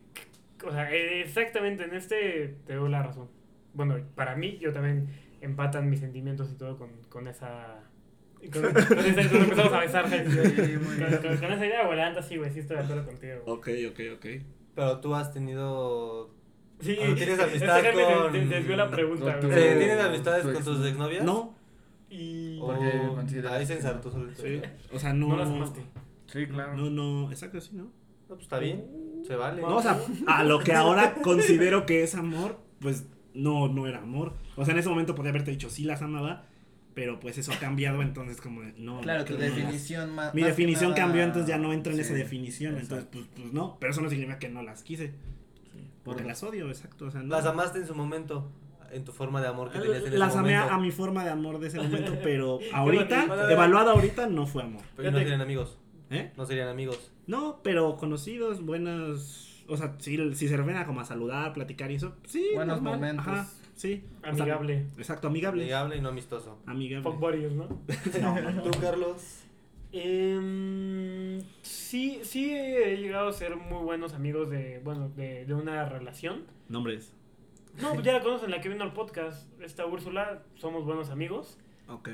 [0.65, 3.29] o sea, eh, exactamente en este te doy la razón.
[3.73, 5.07] Bueno, para mí, yo también
[5.41, 7.83] empatan mis sentimientos y todo con, con esa.
[8.51, 10.49] Con, con esa entonces empezamos a besar, gente.
[10.49, 10.73] Sí,
[11.39, 13.33] con, esa idea, güey, la neta sí, güey, sí estoy de acuerdo contigo.
[13.45, 13.85] güey.
[13.85, 14.25] Ok, ok, ok.
[14.75, 16.29] Pero tú has tenido.
[16.79, 20.43] Sí, Ah, ¿tienes amistad este con- te- te desvió la pregunta, tu- Eh, ¿Tienes amistades
[20.43, 20.87] tu con tus exnovio.
[20.89, 21.23] exnovias?
[21.23, 21.55] No,
[22.09, 22.59] Y.
[22.59, 24.41] Consideras Ahí se ensartó solito.
[24.41, 24.61] sí.
[24.93, 25.29] O sea, no.
[25.29, 25.81] No las amaste.
[26.27, 26.75] Sí, claro.
[26.77, 27.83] No, no, exacto, sí, ¿no?
[27.83, 27.91] No,
[28.29, 28.85] pues está bien.
[29.27, 29.61] Se vale.
[29.61, 33.99] No, o sea, a lo que ahora considero que es amor, pues no, no era
[33.99, 34.33] amor.
[34.55, 36.45] O sea, en ese momento podría haberte dicho sí las amaba,
[36.93, 39.01] pero pues eso ha cambiado, entonces como de, no.
[39.01, 40.33] Claro, tu definición más.
[40.33, 42.77] Mi más definición nada- cambió, entonces ya no entra en esa definición.
[42.77, 45.09] Entonces, pues, pues no, pero eso no significa que no las quise.
[45.71, 45.87] Sí.
[46.03, 47.05] Porque las odio, exacto.
[47.05, 47.35] O sea, no.
[47.35, 48.49] Las amaste en su momento.
[48.89, 51.29] En tu forma de amor que tenías en ese Las amé a, mi forma de
[51.29, 54.81] amor de ese momento, pero ahorita, Bueno, evaluado ahorita, no fue amor.
[54.95, 55.77] Pero no serían amigos.
[56.09, 56.31] ¿Eh?
[56.37, 57.11] No serían amigos.
[57.25, 59.63] No, pero conocidos, buenas.
[59.67, 62.45] O sea, si, si se refieren a como a saludar, platicar y eso, sí.
[62.55, 63.27] Buenos normal, momentos.
[63.27, 64.03] Ajá, sí.
[64.19, 64.85] O sea, Amigable.
[64.97, 65.63] exacto, amigable.
[65.63, 66.57] Amigable y no amistoso.
[66.65, 67.03] Amigable.
[67.03, 67.67] Fuck buddies, ¿no?
[67.67, 68.63] No.
[68.63, 69.43] ¿Tú, Carlos?
[69.91, 75.85] Em, sí, sí he llegado a ser muy buenos amigos de, bueno, de, de una
[75.87, 76.45] relación.
[76.69, 77.13] Nombres.
[77.81, 81.57] No, pues ya la conocen, la que vino al podcast, esta Úrsula, somos buenos amigos.
[81.89, 82.09] Ok.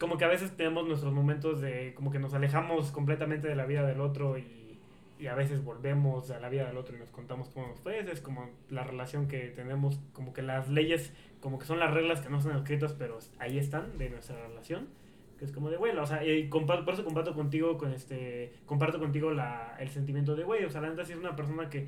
[0.00, 3.66] Como que a veces tenemos nuestros momentos de, como que nos alejamos completamente de la
[3.66, 4.78] vida del otro y,
[5.18, 7.98] y a veces volvemos a la vida del otro y nos contamos cómo nos fue.
[8.10, 12.20] Es como la relación que tenemos, como que las leyes, como que son las reglas
[12.20, 14.88] que no son escritas, pero ahí están de nuestra relación.
[15.38, 18.52] Que es como de, bueno, o sea, y comparto, por eso comparto contigo, con este,
[18.66, 21.70] comparto contigo la, el sentimiento de, güey, o sea, la neta sí es una persona
[21.70, 21.86] que,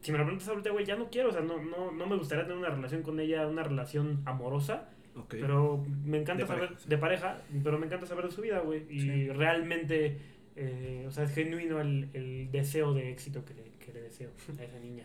[0.00, 2.16] si me lo preguntas ahorita, güey, ya no quiero, o sea, no, no, no me
[2.16, 4.88] gustaría tener una relación con ella, una relación amorosa,
[5.28, 6.88] Pero me encanta De saber, pareja, sí.
[6.88, 9.28] de pareja, pero me encanta saber de su vida, güey, y Sí.
[9.28, 10.18] realmente,
[10.56, 14.30] eh, o sea, es genuino el, el deseo de éxito que le, que le deseo
[14.58, 15.04] a esa niña.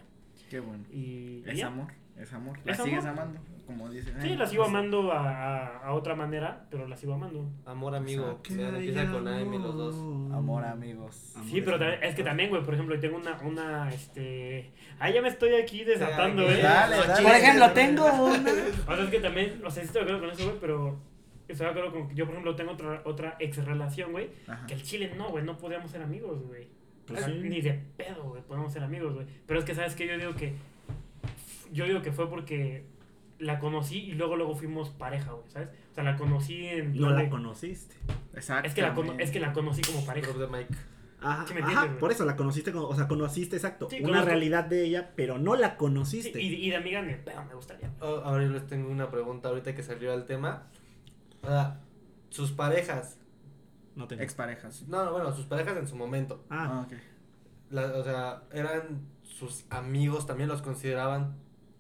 [0.49, 0.83] Qué bueno.
[0.91, 1.87] Y, Es amor,
[2.19, 2.57] es amor.
[2.65, 3.21] La ¿Es sigues amor?
[3.23, 4.13] amando, como dices.
[4.21, 7.49] Sí, la sigo amando a, a, a otra manera, pero la sigo amando.
[7.65, 8.23] Amor amigo.
[8.29, 8.55] Exacto.
[8.55, 9.95] Vean, empieza con AM los dos.
[10.33, 11.33] Amor, amigos.
[11.35, 12.05] Amor Sí, pero es también- amor.
[12.09, 14.71] es que también, güey, por ejemplo, yo tengo una, una, este...
[14.99, 16.63] Ah, ya me estoy aquí desatando, Dale, ¿eh?
[16.63, 17.13] dale, dale.
[17.15, 17.73] chingues, Por ejemplo, dale.
[17.75, 18.51] tengo una.
[18.87, 20.99] O sea, es que también, o sea, sí estoy de acuerdo con eso, güey, pero
[21.47, 24.29] estoy de acuerdo con que yo, por ejemplo, tengo otra, otra ex relación, güey,
[24.67, 26.67] que el chile no, güey, no podíamos ser amigos, güey.
[27.07, 27.39] Pues O sea, sí.
[27.41, 29.25] Ni de pedo, güey, podemos ser amigos, güey.
[29.47, 30.05] Pero es que, ¿sabes qué?
[30.07, 30.53] Yo digo que,
[31.71, 32.85] yo digo que fue porque
[33.39, 35.69] la conocí y luego, luego fuimos pareja, güey, ¿sabes?
[35.91, 36.93] O sea, la conocí en...
[36.95, 37.95] No la de- conociste.
[38.33, 38.67] Exacto.
[38.67, 40.29] es que, la cono- es que la conocí como pareja.
[41.21, 43.97] Ajá, Sí me ajá, entiendes, por eso la conociste, como- o sea, conociste exacto, Sí,
[43.99, 46.41] una conozco- realidad de ella, pero no la Sí, conociste.
[46.41, 47.91] y, y de amiga pedo me gustaría.
[48.01, 50.67] Oh, ahora yo les tengo una pregunta ahorita que salió al tema.
[51.43, 51.77] Ah,
[52.29, 53.17] sus parejas.
[53.95, 54.21] No tengo.
[54.21, 54.87] Exparejas.
[54.87, 56.45] No, no, bueno, sus parejas en su momento.
[56.49, 56.93] Ah, Ah, ok.
[57.71, 61.35] La- o sea, ¿eran sus amigos también los consideraban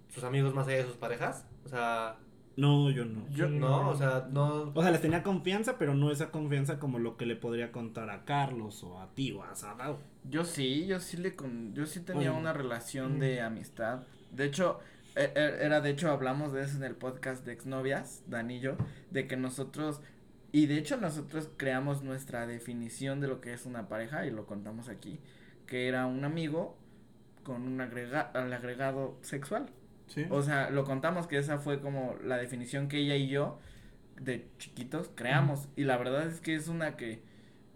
[0.09, 1.45] sus amigos más allá de sus parejas?
[1.65, 2.17] O sea,
[2.57, 3.27] no, yo no.
[3.29, 4.71] Yo- no, o sea, no.
[4.73, 8.09] O sea, les tenía confianza, pero no esa confianza como lo que le podría contar
[8.09, 9.99] a Carlos o a ti o a Sadao.
[10.25, 12.39] Yo sí, yo sí le con, yo sí tenía Oye.
[12.39, 13.19] una relación Mm.
[13.19, 14.03] de amistad.
[14.31, 14.79] De hecho,
[15.15, 18.59] e- e- era de hecho hablamos de eso en el podcast de exnovias, Dani y
[18.59, 18.75] yo,
[19.11, 20.01] de que nosotros
[20.51, 24.45] y de hecho nosotros creamos nuestra definición de lo que es una pareja y lo
[24.47, 25.19] contamos aquí,
[25.67, 26.75] que era un amigo
[27.43, 29.67] con un agrega, al agregado sexual.
[30.09, 30.25] Sí.
[30.29, 33.57] O sea, lo contamos que esa fue como la definición que ella y yo
[34.19, 35.69] de chiquitos creamos.
[35.75, 37.21] Y la verdad es que es una que,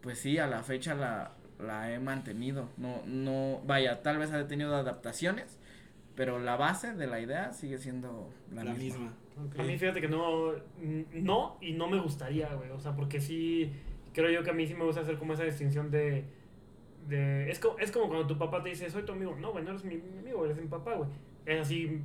[0.02, 2.70] pues sí, a la fecha la, la he mantenido.
[2.78, 5.60] No, no, vaya, tal vez ha tenido adaptaciones,
[6.16, 9.00] pero la base de la idea sigue siendo la, la misma.
[9.00, 9.18] misma.
[9.58, 10.52] A mí fíjate que no,
[11.14, 13.72] no y no me gustaría, güey, o sea, porque sí,
[14.14, 16.26] creo yo que a mí sí me gusta hacer como esa distinción de,
[17.08, 19.64] de es, como, es como cuando tu papá te dice, soy tu amigo, no, güey,
[19.64, 21.10] no eres mi, mi amigo, eres mi papá, güey,
[21.48, 22.00] es así,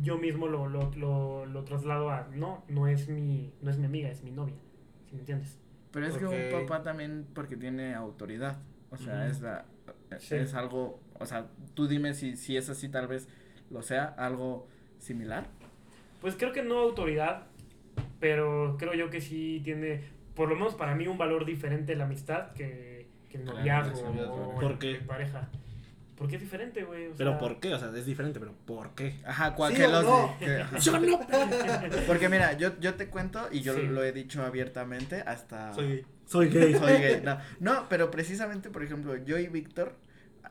[0.00, 3.86] yo mismo lo, lo, lo, lo traslado a, no, no es, mi, no es mi
[3.86, 4.54] amiga, es mi novia,
[5.06, 5.58] si me entiendes?
[5.90, 8.56] Pero es que un papá también porque tiene autoridad.
[8.90, 9.64] O sea, es la
[10.18, 10.34] Sí.
[10.36, 13.28] es algo, o sea, tú dime si si es así tal vez
[13.70, 14.68] lo sea algo
[14.98, 15.46] similar.
[16.20, 17.46] Pues creo que no autoridad,
[18.20, 20.02] pero creo yo que sí tiene,
[20.34, 24.54] por lo menos para mí, un valor diferente la amistad que, que el noviazgo o
[24.60, 24.90] ¿Por el- qué?
[24.96, 25.48] el pareja.
[26.22, 27.08] Porque es diferente, güey.
[27.08, 27.74] o Pero sea, ¿por qué?
[27.74, 29.14] O sea, es diferente, pero ¿por qué?
[29.24, 30.36] Ajá, cual ¿Sí que o los no?
[30.38, 30.78] que- ajá.
[30.80, 31.20] Yo no.
[32.06, 33.82] Porque mira, yo yo te cuento y yo Sí.
[33.82, 36.72] lo he dicho abiertamente hasta Soy Soy gay.
[36.78, 37.20] soy gay.
[37.24, 39.96] No, no, pero precisamente, por ejemplo, yo y Víctor,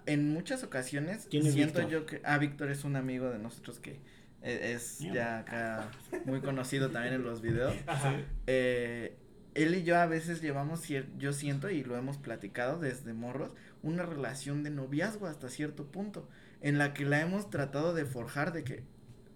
[0.06, 1.92] en muchas ocasiones ¿Quién es siento Víctor?
[2.02, 2.22] yo que.
[2.24, 4.00] Ah, Víctor es un amigo de nosotros que
[4.44, 5.16] eh, es Mierda.
[5.16, 5.92] ya acá
[6.26, 7.74] muy conocido también en los videos.
[7.88, 8.14] Ajá.
[8.48, 9.18] Eh,
[9.54, 10.88] él y yo a veces llevamos,
[11.18, 13.52] yo siento, y lo hemos platicado desde morros,
[13.84, 16.28] una relación de noviazgo hasta cierto punto,
[16.62, 18.84] en la que la hemos tratado de forjar de que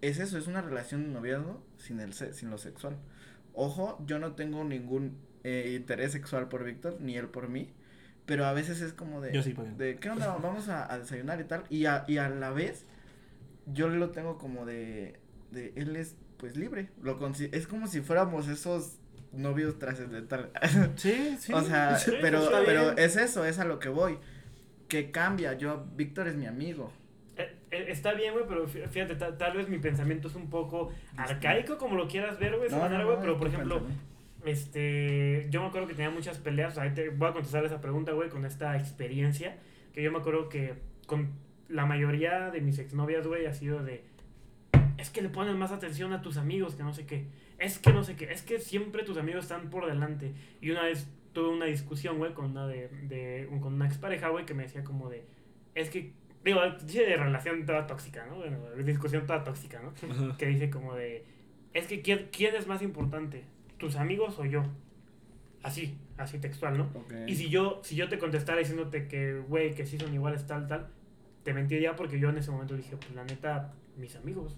[0.00, 2.96] es eso, es una relación de noviazgo sin, el se- sin lo sexual.
[3.54, 7.72] Ojo, yo no tengo ningún eh, interés sexual por Víctor, ni él por mí,
[8.26, 10.36] pero a veces es como de, Yo sí, de ¿qué onda?
[10.36, 12.84] Vamos a, a desayunar y tal, y a, y a la vez
[13.66, 15.18] yo lo tengo como de,
[15.50, 17.18] de él es pues libre, lo
[17.52, 18.98] es como si fuéramos esos
[19.32, 20.48] novios trascendentales.
[20.96, 21.52] Sí, sí.
[21.52, 22.98] o sea, Sí, pero, pero bien.
[22.98, 24.18] es eso, es a lo que voy.
[24.88, 26.92] Que cambia, yo, Víctor es mi amigo.
[27.36, 30.48] Eh, eh, Está bien, güey, pero fí- fíjate, ta- tal vez mi pensamiento es un
[30.48, 34.04] poco arcaico, como lo quieras ver, güey, manera, güey, pero por ejemplo, pensamiento.
[34.44, 38.12] este, yo me acuerdo que tenía muchas peleas, ahí te voy a contestar esa pregunta,
[38.12, 39.56] güey, con esta experiencia,
[39.92, 40.74] que yo me acuerdo que
[41.06, 41.32] con
[41.68, 44.04] la mayoría de mis exnovias, güey, ha sido de,
[44.98, 47.26] es que le pones más atención a tus amigos que no sé qué,
[47.58, 50.82] es que no sé qué, es que siempre tus amigos están por delante, y una
[50.82, 54.62] vez tuve una discusión, güey, con una de, de con una expareja, güey, que me
[54.62, 55.24] decía como de,
[55.74, 56.12] es que,
[56.44, 58.36] digo, dice de relación toda tóxica, ¿no?
[58.36, 59.92] Bueno, discusión toda tóxica, ¿no?
[60.10, 60.36] Ajá.
[60.38, 61.24] que dice como de,
[61.74, 63.44] es que ¿quién, quién es más importante?
[63.76, 64.62] ¿Tus amigos o yo?
[65.62, 66.90] Así, así textual, ¿no?
[67.26, 70.66] Y si yo, si yo te contestara diciéndote que, güey, que sí son iguales, tal,
[70.66, 70.88] tal,
[71.42, 74.56] te mentiría porque yo en ese momento dije, pues la neta, mis amigos,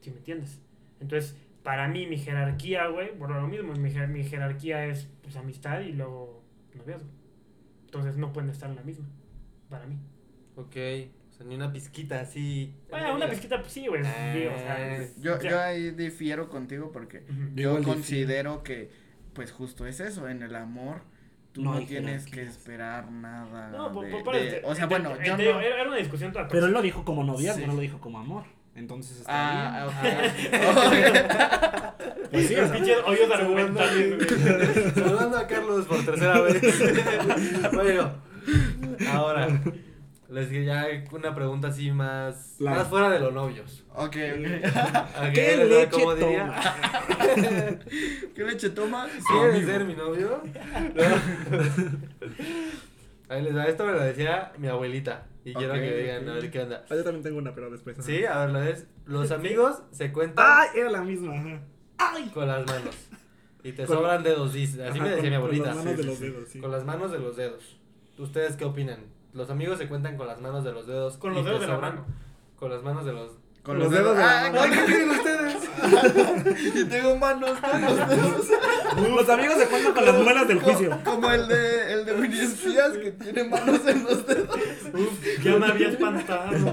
[0.00, 0.60] si me entiendes.
[1.00, 5.34] Entonces, para mí, mi jerarquía, güey, por lo mismo, mi, jer- mi jerarquía es, pues,
[5.36, 6.44] amistad y luego
[6.74, 7.08] noviazgo.
[7.86, 9.06] Entonces, no pueden estar en la misma,
[9.68, 9.96] para mí.
[10.56, 10.76] Ok,
[11.30, 12.76] o sea, ni una pizquita así.
[12.90, 14.08] Bueno, una pizquita, pues sí, güey, sí,
[14.46, 15.50] o sea, Eh, Yo, ya.
[15.50, 17.24] yo ahí difiero contigo porque.
[17.54, 18.90] Yo yo considero que,
[19.32, 21.02] pues justo es eso, en el amor
[21.52, 23.70] tú No tienes que esperar nada.
[23.70, 25.60] No, por, de- por- por- de- te- o sea, bueno, yo no.
[25.60, 27.66] Era una discusión toda Pero él lo dijo como noviazgo, Sí.
[27.66, 28.44] no lo dijo como amor.
[28.76, 31.14] Entonces está Ah, bien.
[32.30, 34.26] Pues sí, pinches hoyos argumentales.
[34.94, 36.60] Saludando a Carlos por tercera vez.
[37.72, 38.10] bueno,
[39.12, 39.46] ahora,
[40.28, 43.84] les ya una pregunta así más, La- más fuera de los novios.
[43.94, 44.16] ok, ok.
[45.16, 46.46] ¿A ¿Qué les da- leche cómo diría?
[46.46, 47.78] toma?
[48.34, 49.06] ¿Qué leche toma?
[49.20, 49.70] Su ¿Quieren amigo.
[49.70, 50.42] ser mi novio?
[50.94, 51.04] No.
[53.28, 55.26] Ahí les va, esto me lo decía mi abuelita.
[55.44, 56.84] Y quiero Ok, que digan, a ver qué onda.
[56.88, 57.98] Ah, Yo también tengo una, pero después.
[57.98, 58.06] ajá.
[58.06, 58.86] Sí, a ver, lo es.
[59.06, 60.68] Los amigos se cuentan ¡Ay!
[60.80, 61.60] Era la misma, ajá.
[61.98, 62.28] ¡Ay!
[62.32, 62.94] con las manos.
[63.62, 64.84] Y te Con- sobran dedos, dice.
[64.86, 65.66] Así Ajá, me decía con- mi con abuelita.
[65.68, 66.60] las manos Sí, de los dedos, sí.
[66.60, 67.78] Con las manos de los dedos.
[68.18, 69.00] ¿Ustedes qué opinan?
[69.32, 71.16] Los amigos se cuentan con las manos de los dedos.
[71.16, 72.06] Con los dedos de la sobran mano.
[72.56, 73.32] Con las manos de los.
[73.64, 75.54] Con Los dedos de la Ah, ¿qué tienen ustedes?
[76.76, 78.48] y tengo manos, manos, dedos.
[79.10, 80.98] Los amigos se cuentan con las muelas del juicio.
[81.02, 84.58] Como, el de, el de Winnie Espías que tiene manos en los dedos.
[85.42, 86.72] Ya me había espantado.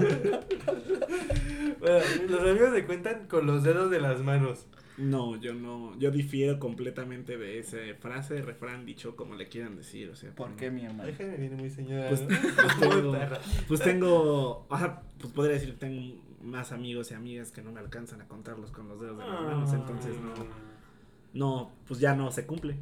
[1.80, 4.66] Bueno, los amigos se cuentan con los dedos de las manos.
[4.98, 5.98] No, yo no.
[5.98, 10.10] Yo difiero completamente de esa frase, refrán, dicho, como le quieran decir.
[10.10, 10.56] O sea, ¿Por no.
[10.56, 11.04] qué, mi hermano?
[11.04, 12.08] Déjame, viene muy señora.
[12.10, 12.28] Pues, ¿no?
[12.28, 13.16] pues tengo,
[13.68, 17.80] pues tengo, o sea, pues podría decir tengo más amigos y amigas que no me
[17.80, 20.32] alcanzan a contarlos con los dedos de las manos, entonces no,
[21.34, 22.76] no, pues ya no se cumple.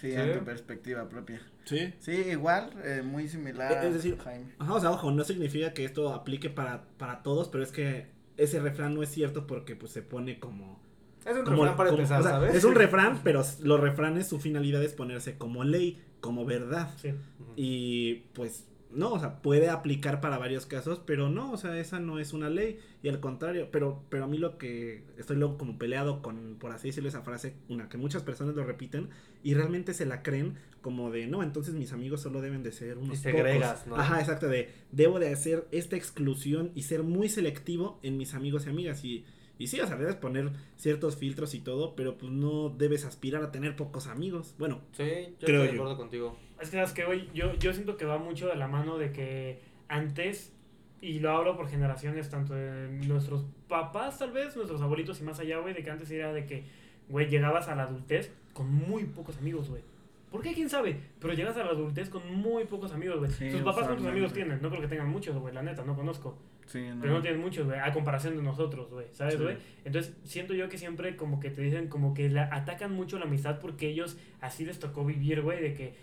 [0.00, 0.12] Sí, ¿Sí?
[0.12, 1.40] en tu perspectiva propia.
[1.64, 1.94] Sí.
[2.00, 4.52] Sí, igual, eh, muy similar Es decir, a Jaime.
[4.58, 8.08] Ajá, o sea, ojo, no significa que esto aplique para, para todos, pero es que
[8.36, 10.80] ese refrán no es cierto porque pues se pone como...
[11.24, 12.54] Es un como, refrán para como- empezar, o sea, ¿sabes?
[12.54, 16.90] Es un refrán, pero los refranes su finalidad es ponerse como ley, como verdad.
[16.96, 17.14] Sí.
[17.56, 22.00] Y pues no, o sea, puede aplicar para varios casos, pero no, o sea, esa
[22.00, 25.58] no es una ley y al contrario, pero pero a mí lo que estoy luego
[25.58, 29.10] como peleado con por así decirlo esa frase, una que muchas personas lo repiten
[29.42, 32.96] y realmente se la creen como de, no, entonces mis amigos solo deben de ser
[32.98, 33.86] unos segregas, pocos.
[33.88, 33.96] ¿no?
[33.96, 38.66] Ajá, exacto, de debo de hacer esta exclusión y ser muy selectivo en mis amigos
[38.66, 39.24] y amigas y
[39.60, 43.42] y sí, o sea, debes poner ciertos filtros y todo, pero pues no debes aspirar
[43.42, 44.54] a tener pocos amigos.
[44.56, 45.02] Bueno, Sí,
[45.40, 45.82] yo Creo estoy de yo.
[45.82, 46.38] acuerdo contigo.
[46.60, 49.12] Es que, ¿sabes que Güey, yo, yo siento que va mucho de la mano de
[49.12, 50.52] que antes
[51.00, 55.38] y lo hablo por generaciones, tanto de nuestros papás, tal vez, nuestros abuelitos y más
[55.38, 56.64] allá, güey, de que antes era de que,
[57.08, 59.82] güey, llegabas a la adultez con muy pocos amigos, güey.
[60.30, 60.52] ¿Por qué?
[60.52, 60.98] ¿Quién sabe?
[61.20, 63.30] Pero llegas a la adultez con muy pocos amigos, güey.
[63.30, 65.94] Sí, Tus papás cuántos amigos tienen, no creo que tengan muchos, güey, la neta, no
[65.96, 66.36] conozco.
[66.66, 67.00] Sí, no.
[67.00, 69.42] Pero no tienen muchos, güey, a comparación de nosotros, güey, ¿sabes, Sí.
[69.42, 69.56] güey?
[69.86, 73.24] Entonces, siento yo que siempre como que te dicen, como que la, atacan mucho la
[73.24, 75.94] amistad porque ellos así les tocó vivir, güey, de que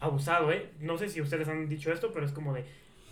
[0.00, 0.70] abusado, ¿eh?
[0.80, 2.64] No sé si ustedes han dicho esto, pero es como de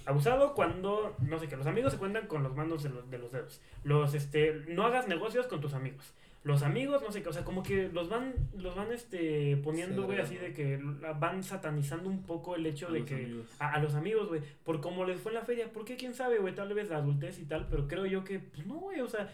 [0.07, 3.19] abusado cuando, no sé qué, los amigos se cuentan con los manos de los, de
[3.19, 3.61] los dedos.
[3.85, 6.15] Los, este, no hagas negocios con tus amigos.
[6.45, 10.05] Los amigos, no sé qué, o sea, como que los van, los van, este, poniendo,
[10.05, 10.81] güey, así de que
[11.19, 13.41] van satanizando un poco el hecho A de que...
[13.59, 15.73] A, a los amigos, güey, por cómo les fue en la feria.
[15.73, 15.97] ¿Por qué?
[15.97, 16.55] ¿Quién sabe, güey?
[16.55, 19.29] Tal vez la adultez y tal, pero creo yo que, pues no, güey, o sea,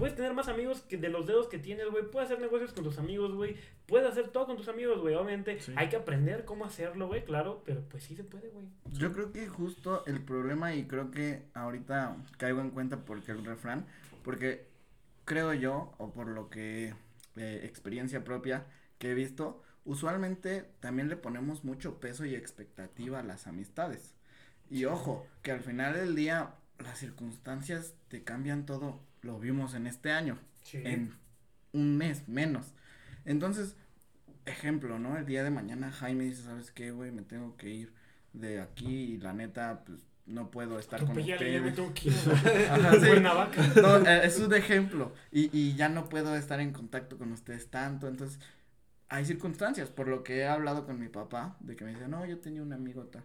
[0.00, 2.10] puedes tener más amigos que de los dedos que tienes, güey.
[2.10, 3.56] Puedes hacer negocios con tus amigos, güey.
[3.86, 5.14] Puedes hacer todo con tus amigos, güey.
[5.14, 5.72] Obviamente Sí.
[5.76, 8.66] hay que aprender cómo hacerlo, güey, claro, pero pues sí se puede, güey.
[8.92, 13.44] Yo creo que justo el problema, y creo que ahorita caigo en cuenta porque el
[13.44, 13.86] refrán,
[14.24, 14.66] porque
[15.24, 16.94] creo yo, o por lo que
[17.36, 18.66] eh, experiencia propia
[18.98, 24.14] que he visto, usualmente también le ponemos mucho peso y expectativa a las amistades.
[24.70, 29.86] Y ojo, que al final del día las circunstancias te cambian todo, lo vimos en
[29.86, 30.78] este año, Sí.
[30.84, 31.14] en
[31.72, 32.74] un mes menos.
[33.24, 33.76] Entonces,
[34.46, 35.16] ejemplo, ¿no?
[35.16, 37.10] El día de mañana Jaime dice, ¿sabes qué, güey?
[37.12, 37.92] Me tengo que ir
[38.32, 41.62] de aquí y la neta, pues no puedo estar con ustedes.
[42.70, 43.06] Ajá, sí.
[43.82, 45.12] No, eh, es un ejemplo.
[45.32, 48.08] Y, y ya no puedo estar en contacto con ustedes tanto.
[48.08, 48.38] Entonces,
[49.08, 49.90] hay circunstancias.
[49.90, 52.62] Por lo que he hablado con mi papá, de que me dice, no, yo tenía
[52.62, 53.24] un amigo tal.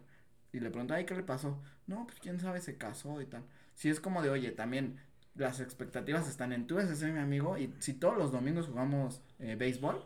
[0.52, 1.62] Y le pregunto, ay, ¿qué le pasó?
[1.86, 3.42] No, pues quién sabe, se casó y tal.
[3.74, 4.96] Si es como de, oye, también
[5.36, 7.58] las expectativas están en tú a ser mi amigo.
[7.58, 10.04] Y si todos los domingos jugamos eh, béisbol,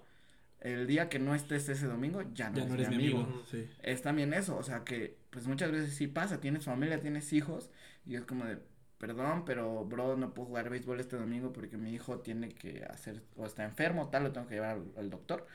[0.61, 3.43] el día que no estés ese domingo, ya no, Ya no eres mi amigo.
[3.51, 3.67] Sí.
[3.83, 7.71] es también eso, o sea que pues muchas veces sí pasa, tienes familia, tienes hijos
[8.05, 8.59] y es como de,
[8.99, 13.23] perdón, pero bro, no puedo jugar béisbol este domingo porque mi hijo tiene que hacer,
[13.37, 15.47] o está enfermo, tal, lo tengo que llevar al, al doctor.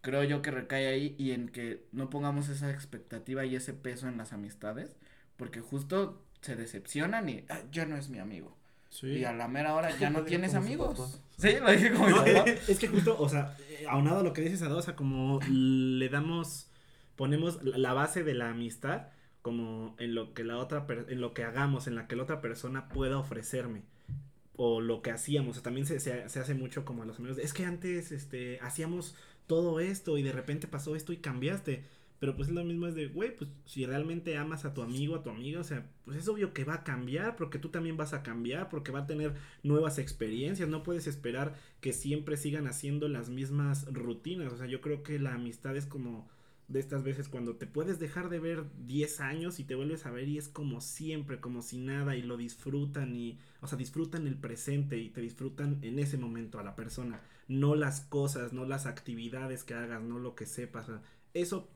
[0.00, 4.08] Creo yo que recae ahí y en que no pongamos esa expectativa y ese peso
[4.08, 4.96] en las amistades,
[5.36, 8.56] porque justo se decepcionan y "Ah, ya no es mi amigo.
[8.90, 9.08] Sí.
[9.08, 11.20] Y a la mera hora ya no tienes amigos.
[11.36, 13.56] Sí, lo dije como No, es, que justo, o sea,
[13.88, 16.70] aunado a lo que dices, Ado, o sea, como le damos,
[17.16, 19.08] ponemos la base de la amistad
[19.42, 22.24] como en lo que la otra, per- en lo que hagamos, en la que la
[22.24, 23.82] otra persona pueda ofrecerme.
[24.56, 27.18] O lo que hacíamos, o sea, también se, se, se hace mucho como a los
[27.18, 29.14] amigos, es que antes, este, hacíamos
[29.46, 31.84] todo esto y de repente pasó esto y cambiaste.
[32.18, 35.14] Pero pues es lo mismo es de, güey, pues si realmente amas a tu amigo,
[35.14, 37.96] a tu amiga, o sea, pues es obvio que va a cambiar, porque tú también
[37.96, 42.66] vas a cambiar, porque va a tener nuevas experiencias, no puedes esperar que siempre sigan
[42.66, 46.28] haciendo las mismas rutinas, o sea, yo creo que la amistad es como
[46.68, 50.10] de estas veces cuando te puedes dejar de ver 10 años y te vuelves a
[50.10, 54.26] ver y es como siempre, como si nada y lo disfrutan y, o sea, disfrutan
[54.26, 58.66] el presente y te disfrutan en ese momento a la persona, no las cosas, no
[58.66, 60.88] las actividades que hagas, no lo que sepas,
[61.32, 61.70] eso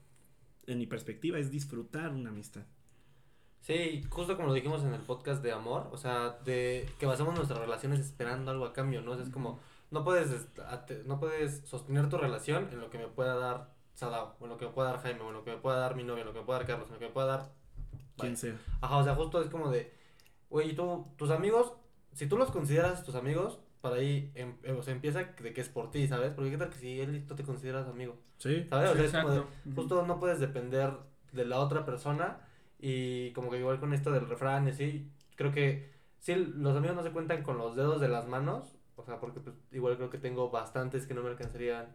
[0.67, 2.63] en mi perspectiva es disfrutar una amistad.
[3.61, 7.33] Sí, justo como lo dijimos en el podcast de amor, o sea, de que basamos
[7.33, 9.11] nuestras relaciones esperando algo a cambio, ¿no?
[9.11, 9.59] O sea, es como,
[9.89, 10.47] no puedes,
[11.05, 14.57] no puedes sostener tu relación en lo que me pueda dar Sadao, o en lo
[14.57, 16.27] que me pueda dar Jaime, o en lo que me pueda dar mi novia, en
[16.27, 17.53] lo que me pueda dar Carlos, en lo que me pueda dar...
[18.17, 18.59] Quien sea.
[18.81, 19.93] Ajá, o sea, justo es como de,
[20.49, 21.71] güey, ¿y tú, tus amigos,
[22.11, 25.59] si tú los consideras tus amigos, para ahí, em- em- o sea, empieza de que
[25.59, 26.31] es por ti, ¿sabes?
[26.31, 28.65] Porque qué tal que si él tú te consideras amigo, Sí.
[28.69, 28.91] ¿sabes?
[28.91, 29.71] O sea, es como de, Exacto.
[29.75, 30.93] justo no puedes depender
[31.33, 32.37] de la otra persona
[32.79, 36.95] y como que igual con esto del refrán y así, creo que sí, los amigos
[36.95, 40.09] no se cuentan con los dedos de las manos, o sea, porque pues, igual creo
[40.09, 41.87] que tengo bastantes que no me alcanzarían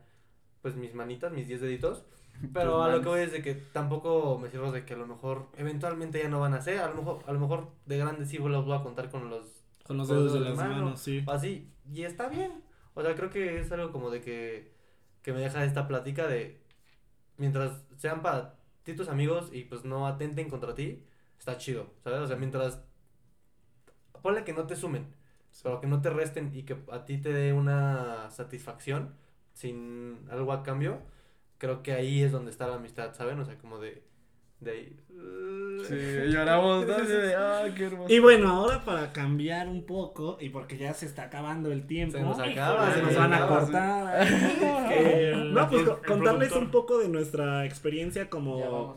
[0.61, 2.05] pues mis manitas, mis 10 deditos,
[2.53, 5.07] pero a lo que voy es de que tampoco me sirvo de que a lo
[5.07, 8.27] mejor eventualmente ya no van a ser, a lo mejor, a lo mejor de grande
[8.27, 9.47] sí los voy a contar con los
[9.87, 10.77] Con los Con dedos de los las manos.
[10.83, 11.25] manos, sí.
[11.27, 12.63] así, y está bien,
[12.95, 14.73] o sea, creo que es algo como de que,
[15.23, 16.61] que me deja esta plática de
[17.39, 21.05] mientras sean para ti tus amigos y pues no atenten contra ti,
[21.39, 22.21] está chido, ¿sabes?
[22.21, 22.81] O sea, mientras
[24.23, 25.07] ponle que no te sumen,
[25.63, 29.15] pero que no te resten y que a ti te dé una satisfacción
[29.55, 31.03] sin algo a cambio,
[31.59, 33.39] creo que ahí es donde está la amistad, ¿saben?
[33.41, 34.05] O sea, como de
[34.61, 34.97] de ahí.
[35.85, 35.95] Sí,
[36.33, 36.95] lloramos, ¿no?
[37.39, 38.13] Ah, qué hermoso.
[38.13, 42.17] Y bueno, ahora para cambiar un poco, y porque ya se está acabando el tiempo,
[42.19, 44.27] Se nos acaba, se nos van a cortar.
[44.93, 46.63] El- no, pues el- co- el contarles productor.
[46.63, 48.59] un poco de nuestra experiencia Ya como...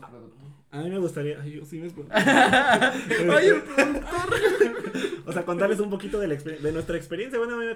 [0.74, 1.38] A mí me gustaría...
[1.38, 5.22] ay, yo sí me- Oye, el productor.
[5.26, 7.38] O sea, contarles un poquito de, la exper- de nuestra experiencia.
[7.38, 7.74] Bueno, a mí me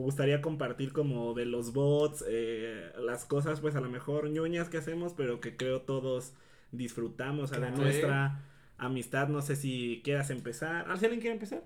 [0.00, 4.78] gustaría compartir como de los bots, eh, las cosas pues a lo mejor ñoñas que
[4.78, 6.32] hacemos, pero que creo todos
[6.72, 7.76] disfrutamos, de Claro.
[7.76, 8.40] nuestra
[8.76, 9.28] amistad.
[9.28, 10.86] No sé si quieras empezar.
[10.88, 11.62] ¿Ah, si ¿Alguien quiere empezar?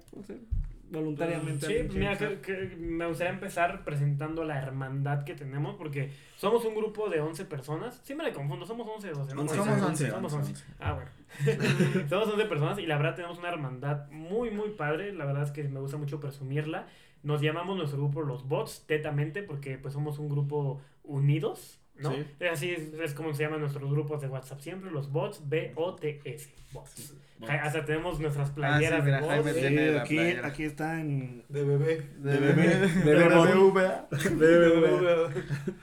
[0.91, 1.67] Voluntariamente.
[1.67, 6.65] Sí, pues mira, que- que me gustaría empezar presentando la hermandad que tenemos, porque somos
[6.67, 7.99] un grupo de 11 personas.
[8.05, 9.41] Sí me le confundo, somos 11 o 12, ¿no?
[9.41, 10.65] Once, Somos once, 11, Somos 11, 11.
[10.81, 11.11] Ah, bueno.
[12.11, 15.15] somos 11 personas y la verdad tenemos una hermandad muy, muy padre.
[15.15, 16.87] La verdad es que me gusta mucho presumirla.
[17.23, 22.11] Nos llamamos nuestro grupo los bots, tetamente, porque pues somos un grupo unidos, ¿no?
[22.13, 22.27] Sí.
[22.51, 27.15] Así es, es como se llaman nuestros grupos de WhatsApp siempre, los bots, B-O-T-S, bots.
[27.49, 29.53] Hasta tenemos nuestras playeras Ah, mira, de bots.
[29.53, 29.67] Sí,
[29.99, 30.47] aquí, playera.
[30.47, 31.45] aquí está en.
[31.49, 32.07] De bebé.
[32.19, 32.69] De bebé.
[33.05, 35.31] De De BBVA.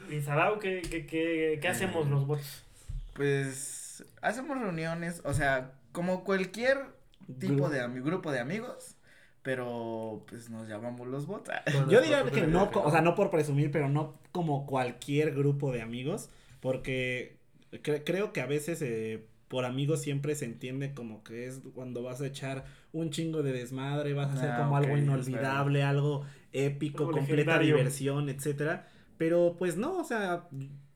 [0.10, 2.64] Y Sadao, ¿qué, qué, qué, qué hacemos los bots?
[3.14, 6.78] Pues hacemos reuniones, o sea, como cualquier
[7.40, 8.96] tipo de grupo de amigos,
[9.42, 11.50] pero pues nos llamamos los bots.
[11.90, 15.82] Yo diría que no, o sea, no por presumir, pero no como cualquier grupo de
[15.82, 16.30] amigos,
[16.60, 17.38] porque
[17.72, 22.04] cre- creo que a veces eh, por amigos siempre se entiende como que es cuando
[22.04, 26.26] vas a echar un chingo de desmadre, vas a hacer Ah, como algo inolvidable, algo
[26.52, 27.76] épico, completa legendario.
[27.78, 28.88] diversión, etcétera.
[29.18, 30.48] Pero pues no, o sea,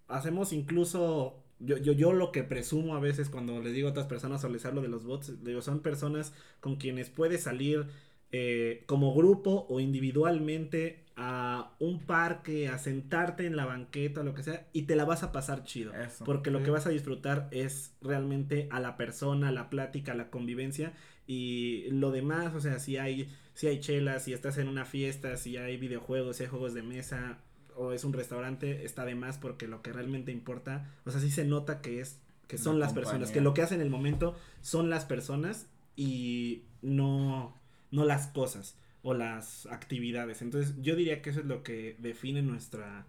[0.07, 4.07] hacemos incluso yo, yo, yo lo que presumo a veces cuando les digo a otras
[4.07, 7.87] personas o les hablo de los bots, digo, son personas con quienes puedes salir
[8.36, 14.34] eh, como grupo o individualmente a un parque, a sentarte en la banqueta o lo
[14.34, 15.93] que sea, y te la vas a pasar chido.
[15.93, 16.25] Eso.
[16.25, 20.15] Porque lo que vas a disfrutar es realmente a la persona, a la plática, a
[20.15, 20.93] la convivencia
[21.27, 25.38] y lo demás, o sea, si hay, si hay chelas, si estás en una fiesta,
[25.38, 27.38] si hay videojuegos, si hay juegos de mesa
[27.75, 31.29] o es un restaurante, está de más porque lo que realmente importa, o sea, sí
[31.29, 33.91] se nota que es que son La las personas, que lo que hacen en el
[33.91, 37.61] momento son las personas y no
[37.93, 40.41] no las cosas o las actividades.
[40.41, 43.05] Entonces, yo diría que eso es lo que define nuestra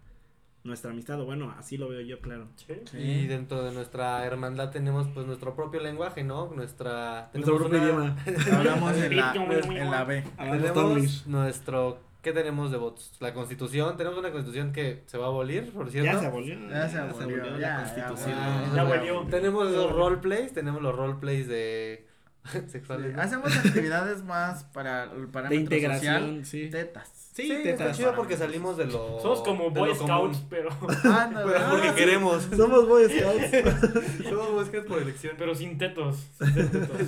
[0.63, 2.47] nuestra amistad, o bueno, así lo veo yo, claro.
[2.55, 2.73] Sí.
[2.89, 2.97] Sí.
[2.97, 6.51] Y dentro de nuestra hermandad tenemos pues nuestro propio lenguaje, ¿no?
[6.55, 7.29] Nuestra...
[7.35, 8.57] Nuestro tenemos propio una- idioma.
[8.57, 10.23] Hablamos en la, en la B.
[10.37, 11.99] Hablamos Tenemos nuestro...
[12.23, 13.13] ¿Qué tenemos de votos?
[13.19, 13.95] La constitución.
[13.95, 16.11] Tenemos una constitución que se va a abolir, por cierto.
[16.11, 16.55] Ya se abolió.
[16.67, 17.77] Ya se abolió, la ya, ya
[18.07, 18.39] constitución.
[18.39, 18.75] abolió.
[18.75, 19.21] Ya volvió.
[19.29, 22.04] Tenemos los roleplays, tenemos los roleplays de
[22.67, 23.07] sexuales.
[23.11, 23.21] Sí, ¿no?
[23.21, 26.45] Hacemos actividades más para el parámetro De integración, social.
[26.45, 26.69] sí.
[26.69, 27.11] Tetas.
[27.35, 27.97] Sí, Sí, está tetas.
[27.97, 29.19] chido porque salimos de lo.
[29.21, 30.33] Somos como Boy lo común.
[30.33, 30.69] Scouts, pero,
[31.03, 31.51] Ándale.
[31.51, 31.99] Pues porque Ah, sí.
[31.99, 32.43] queremos.
[32.55, 34.23] Somos Boy Scouts.
[34.29, 35.35] Somos Boy Scouts por elección.
[35.37, 36.15] pero sin tetos.
[36.37, 37.01] sin tetos.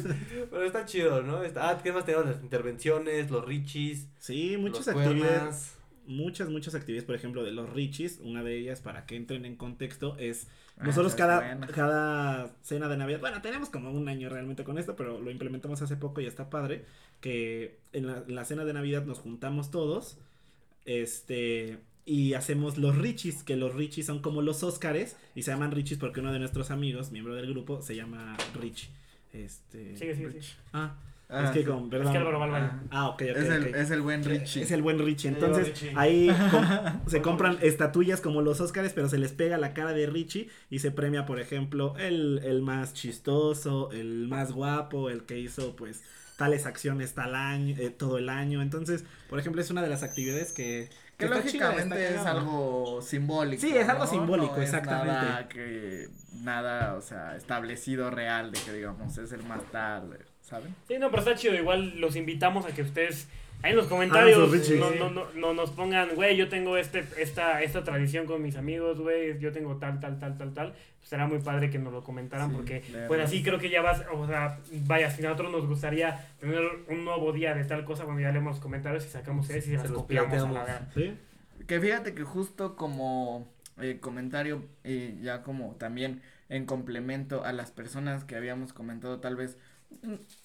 [0.51, 1.43] Pero está chido, ¿no?
[1.43, 1.69] Está...
[1.69, 2.27] Ah, ¿qué más tenemos?
[2.27, 4.07] Las intervenciones, los richis.
[4.19, 5.76] Sí, muchas los actividades.
[6.07, 8.19] Muchas, muchas actividades, por ejemplo, de los Richies.
[8.23, 10.47] Una de ellas, para que entren en contexto, es
[10.79, 11.67] Ah, nosotros cada, buena.
[11.67, 15.81] cada cena de Navidad, bueno, tenemos como un año realmente con esto, pero lo implementamos
[15.81, 16.85] hace poco y está padre,
[17.19, 20.19] que en la, en la cena de Navidad nos juntamos todos,
[20.85, 25.71] este, y hacemos los Richies, que los Richies son como los Óscares, y se llaman
[25.71, 28.89] Richies porque uno de nuestros amigos, miembro del grupo, se llama Richie.
[29.33, 29.97] Este...
[29.97, 30.45] Sigue, sigue, sigue.
[30.73, 30.95] Ah,
[31.29, 31.65] Ah, es que sí.
[31.65, 32.11] con, Es perdón.
[32.13, 32.83] que Álvaro va al baño.
[32.89, 34.61] Ah, ok, ok, Es el, es el buen Richie.
[34.63, 35.27] Es el buen Richie.
[35.27, 35.93] Entonces, Richie.
[35.95, 36.65] ahí com-
[37.07, 40.79] se compran estatuillas como los Oscars, pero se les pega la cara de Richie y
[40.79, 46.01] se premia, por ejemplo, el, el más chistoso, el más guapo, el que hizo, pues,
[46.37, 48.61] tales acciones tal año, eh, todo el año.
[48.61, 50.89] Entonces, por ejemplo, es una de las actividades que.
[51.17, 53.59] Que lógicamente es algo simbólico.
[53.59, 54.09] Sí, es algo ¿no?
[54.09, 55.11] simbólico, No es exactamente.
[55.11, 56.09] Nada que,
[56.43, 60.73] nada, o sea, establecido real de que digamos es el más tarde, ¿saben?
[60.87, 61.55] Sí, no, pero está chido.
[61.55, 63.27] Igual los invitamos a que ustedes
[63.63, 64.37] ahí en los comentarios
[64.71, 68.55] no, no, no, no nos pongan, güey, yo tengo este, esta, esta tradición con mis
[68.55, 70.71] amigos, güey, yo tengo tal, tal, tal, tal, tal.
[70.71, 73.81] Pues será muy padre que nos lo comentaran Sí, porque, pues así creo que ya
[73.81, 77.83] vas, o sea, vaya, si a nosotros nos gustaría tener un nuevo día de tal
[77.83, 80.51] cosa, bueno, ya leemos los comentarios y sacamos eso y se las los copiamos a
[80.51, 80.89] la.
[80.93, 81.17] Sí.
[81.65, 87.71] Que fíjate que justo como eh, comentario y ya como también en complemento a las
[87.71, 89.57] personas que habíamos comentado tal vez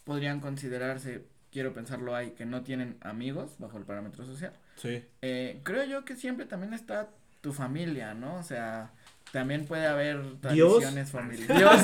[0.04, 4.52] podrían considerarse, quiero pensarlo hay, que no tienen amigos bajo el parámetro social.
[4.76, 5.04] Sí.
[5.22, 8.36] Eh, creo yo que siempre también está tu familia, ¿no?
[8.36, 8.92] O sea,
[9.32, 11.56] también puede haber tradiciones familiares.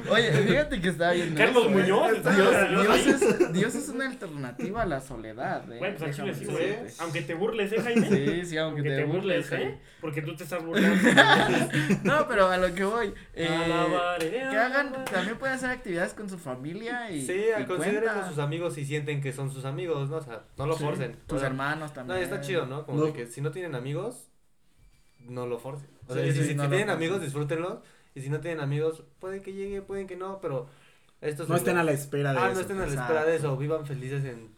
[0.10, 1.74] Oye, fíjate que está viendo Carlos eso, ¿eh?
[1.82, 5.78] Muñoz, Dios, Dios es, Dios es una alternativa a la soledad, ¿eh?
[5.78, 6.46] Güey, pues Déjame sí.
[7.00, 8.08] Aunque te burles, ¿eh, Jaime?
[8.08, 9.68] Sí, sí, aunque, Aunque te, te burles, burles, ¿eh?
[9.68, 9.78] ¿eh?
[10.00, 11.08] Porque tú te estás burlando.
[12.04, 13.12] No, pero a lo que voy.
[13.34, 17.24] Eh, Alabaré, que hagan, también pueden hacer actividades con su familia y.
[17.26, 18.24] Sí, y consideren cuenta.
[18.24, 20.16] a sus amigos si sienten que son sus amigos, ¿no?
[20.16, 21.16] O sea, no lo Sí, forcen.
[21.26, 22.20] Tus O sea, hermanos No, también.
[22.22, 22.84] está chido, ¿no?
[22.86, 23.06] Como No.
[23.06, 24.28] de que si no tienen amigos,
[25.28, 25.88] no lo forcen.
[26.08, 27.02] O sea, Sí, si, sí, si no lo tienen forcen.
[27.02, 27.78] amigos, disfrútenlos.
[28.14, 30.68] Y si no tienen amigos, pueden que llegue, pueden que no, pero
[31.20, 32.54] esto es No el- estén a la espera de Ah, eso.
[32.54, 33.56] no estén a la espera de eso.
[33.56, 34.53] Vivan felices en,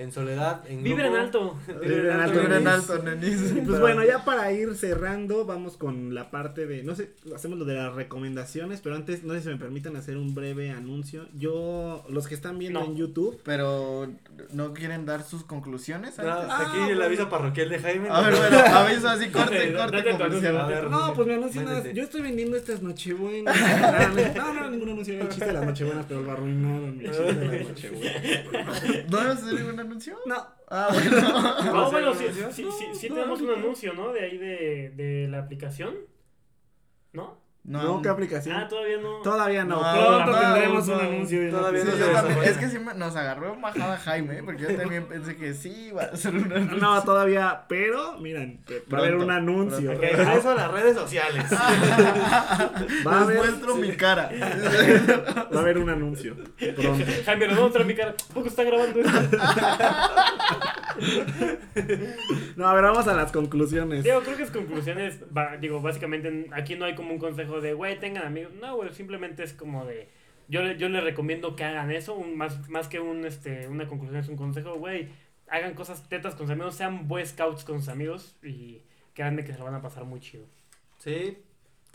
[0.00, 1.56] en soledad, en Vibra en alto.
[1.66, 2.90] Vibra en alto, Vibra en nenis.
[2.90, 3.54] alto, nenis.
[3.66, 7.64] Pues bueno, ya para ir cerrando, vamos con la parte de, no sé, hacemos lo
[7.64, 11.26] de las recomendaciones, pero antes, no sé si me permitan hacer un breve anuncio.
[11.34, 12.86] Yo, los que están viendo No.
[12.86, 14.10] en YouTube, Pero
[14.52, 16.16] no quieren dar sus conclusiones.
[16.18, 16.50] No, antes?
[16.50, 17.04] aquí Ah, el bueno.
[17.04, 18.08] aviso parroquial de Jaime.
[18.10, 20.22] A ver, bueno, aviso así, corte, corte comercial.
[20.22, 20.60] anuncio.
[20.60, 21.90] A ver, no, pues me anuncian nada.
[21.92, 23.56] Yo estoy vendiendo estas nochebuenas.
[23.60, 27.22] Ah, no, no, ningún anuncio, el chiste de las nochebuenas, pero lo arruinaron mi chiste
[27.34, 29.10] de las nochebuenas.
[29.10, 29.54] ¿No vas a hacer
[30.26, 31.20] No, Ah, bueno.
[31.72, 34.12] No, ¿Hacer bueno, sí, sí, sí, sí tenemos un anuncio, ¿no?
[34.12, 35.96] De ahí de, de la aplicación.
[37.12, 37.39] ¿No?
[37.62, 38.56] No, ¿qué aplicación?
[38.56, 39.18] Ah, todavía no.
[39.22, 40.94] Todavía no, No, pronto no, tendremos no.
[40.94, 41.50] un anuncio.
[41.50, 41.88] Todavía Sí,
[42.34, 45.88] no es que sí nos agarró en bajada Jaime, porque yo también pensé que sí
[45.88, 46.78] iba a hacer un anuncio.
[46.78, 49.92] No, todavía, pero miren, va a haber un anuncio.
[49.92, 51.44] Ok, regreso a las redes sociales.
[51.50, 54.30] Va a Les haber, muestro mi cara.
[55.54, 57.04] va a haber un anuncio pronto.
[57.26, 58.14] Jaime, nos vamos a mostrar mi cara.
[58.34, 59.20] ¿Poco está grabando esto?
[62.56, 64.04] No, a ver, vamos a las conclusiones.
[64.04, 65.18] Digo, creo que es conclusiones.
[65.36, 68.52] va- digo, básicamente aquí no hay como un consejo de, güey, tengan amigos.
[68.60, 70.08] No, güey, simplemente es como de.
[70.48, 72.14] Yo, yo les recomiendo que hagan eso.
[72.14, 75.08] un- más, más que un, este, una conclusión, es un consejo, güey.
[75.48, 78.82] Hagan cosas tetas con sus amigos, sean boy scouts con sus amigos y
[79.14, 80.44] créanme que se lo van a pasar muy chido.
[80.98, 81.38] Sí.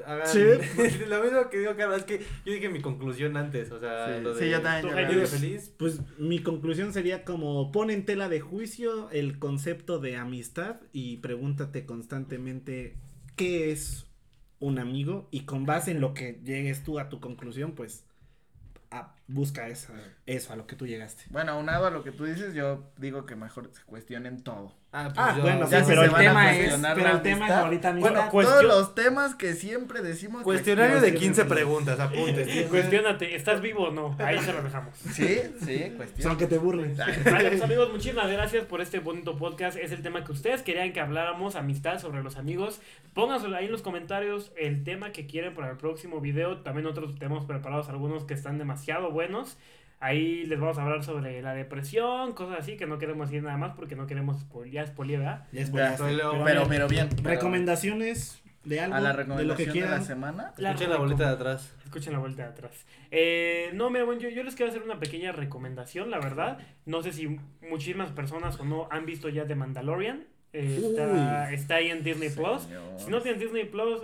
[0.05, 0.39] Hagan Sí.
[1.07, 4.21] lo mismo que digo cada vez que yo dije mi conclusión antes, o sea, Sí,
[4.23, 5.25] lo de sí, yo también.
[5.25, 5.71] Feliz.
[5.77, 11.17] Pues mi conclusión sería como pon en tela de juicio el concepto de amistad y
[11.17, 12.95] pregúntate constantemente
[13.37, 14.05] qué es
[14.59, 18.05] un amigo y con base en lo que llegues tú a tu conclusión, pues
[18.91, 19.93] a- busca esa,
[20.25, 21.23] eso a lo que tú llegaste.
[21.29, 24.73] Bueno, aunado a lo que tú dices, yo digo que mejor se cuestionen todo.
[24.97, 27.51] Ah, pues Ah, yo- bueno, sí, pero el tema es, cuestionar pero el tema es
[27.51, 28.31] ahorita Bueno, amistad.
[28.31, 30.43] pues- Todos los temas que siempre decimos.
[30.43, 31.53] Cuestionario de Cuestiones, 15 sí, sí.
[31.53, 32.67] preguntas, apuntes.
[32.69, 34.15] Cuestiónate, ¿estás vivo o no?
[34.19, 34.95] Ahí se lo dejamos.
[34.97, 36.29] Sí, sí, cuestión.
[36.29, 36.95] aunque te burles.
[36.97, 39.75] Vale, pues, amigos, muchísimas gracias por este bonito podcast.
[39.77, 42.79] Es el tema que ustedes querían que habláramos, amistad sobre los amigos.
[43.13, 46.61] Pónganse ahí en los comentarios el tema que quieren para el próximo video.
[46.61, 49.57] También nosotros tenemos preparados algunos que están demasiado buenos.
[50.01, 53.57] Ahí les vamos a hablar sobre la depresión, cosas así que no queremos decir nada
[53.57, 55.47] más porque no queremos spoilear, spoilear, ¿verdad?
[55.51, 56.67] Pero Pero, bien.
[56.69, 57.09] pero bien.
[57.23, 59.91] Recomendaciones de algo, A la de lo recomendación que de, quieran.
[59.91, 60.53] la semana.
[60.57, 61.73] Escuchen la bolita de atrás.
[61.85, 62.85] Escuchen la vuelta de atrás.
[63.09, 66.57] Eh, no, mira, bueno, yo, yo les quiero hacer una pequeña recomendación, la verdad.
[66.85, 70.25] No sé si muchísimas personas o no han visto ya The Mandalorian.
[70.51, 72.63] Eh, está, está ahí en Disney Plus.
[72.63, 72.81] Señor.
[72.97, 74.01] Si no tienen Disney Plus,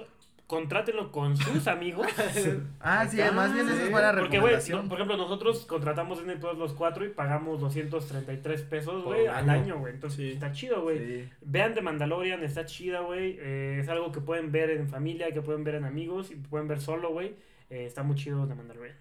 [0.51, 2.05] contrátenlo con sus amigos.
[2.81, 6.35] Ah, sí, más bien esa es buena Porque, güey, no, por ejemplo, nosotros contratamos Disney
[6.37, 9.63] Plus los cuatro y pagamos 233 pesos, güey, al año.
[9.63, 9.93] año, güey.
[9.93, 10.31] Entonces, Sí.
[10.33, 10.97] está chido, güey.
[10.99, 11.29] Sí.
[11.41, 13.37] Vean The Mandalorian, está chida, güey.
[13.39, 16.67] Eh, es algo que pueden ver en familia, que pueden ver en amigos y pueden
[16.67, 17.35] ver solo, güey.
[17.69, 18.95] Eh, está muy chido The Mandalorian.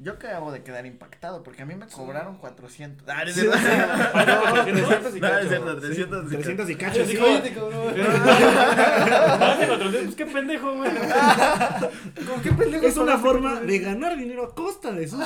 [0.00, 3.08] Yo acabo de quedar impactado porque a mí me cobraron 400.
[3.08, 3.56] Ah, no es cierto.
[3.56, 5.48] o sea, No, 300 y cacho.
[5.48, 6.32] cierto, 300.
[6.32, 7.04] y 300 y Yo cacho.
[7.04, 7.16] sí, sí.
[7.16, 7.86] cállate, cabrón.
[9.38, 10.90] Más de 400, pues qué pendejo, güey.
[10.90, 15.20] ¿Con qué pendejo Es una forma de ganar dinero a costa de sus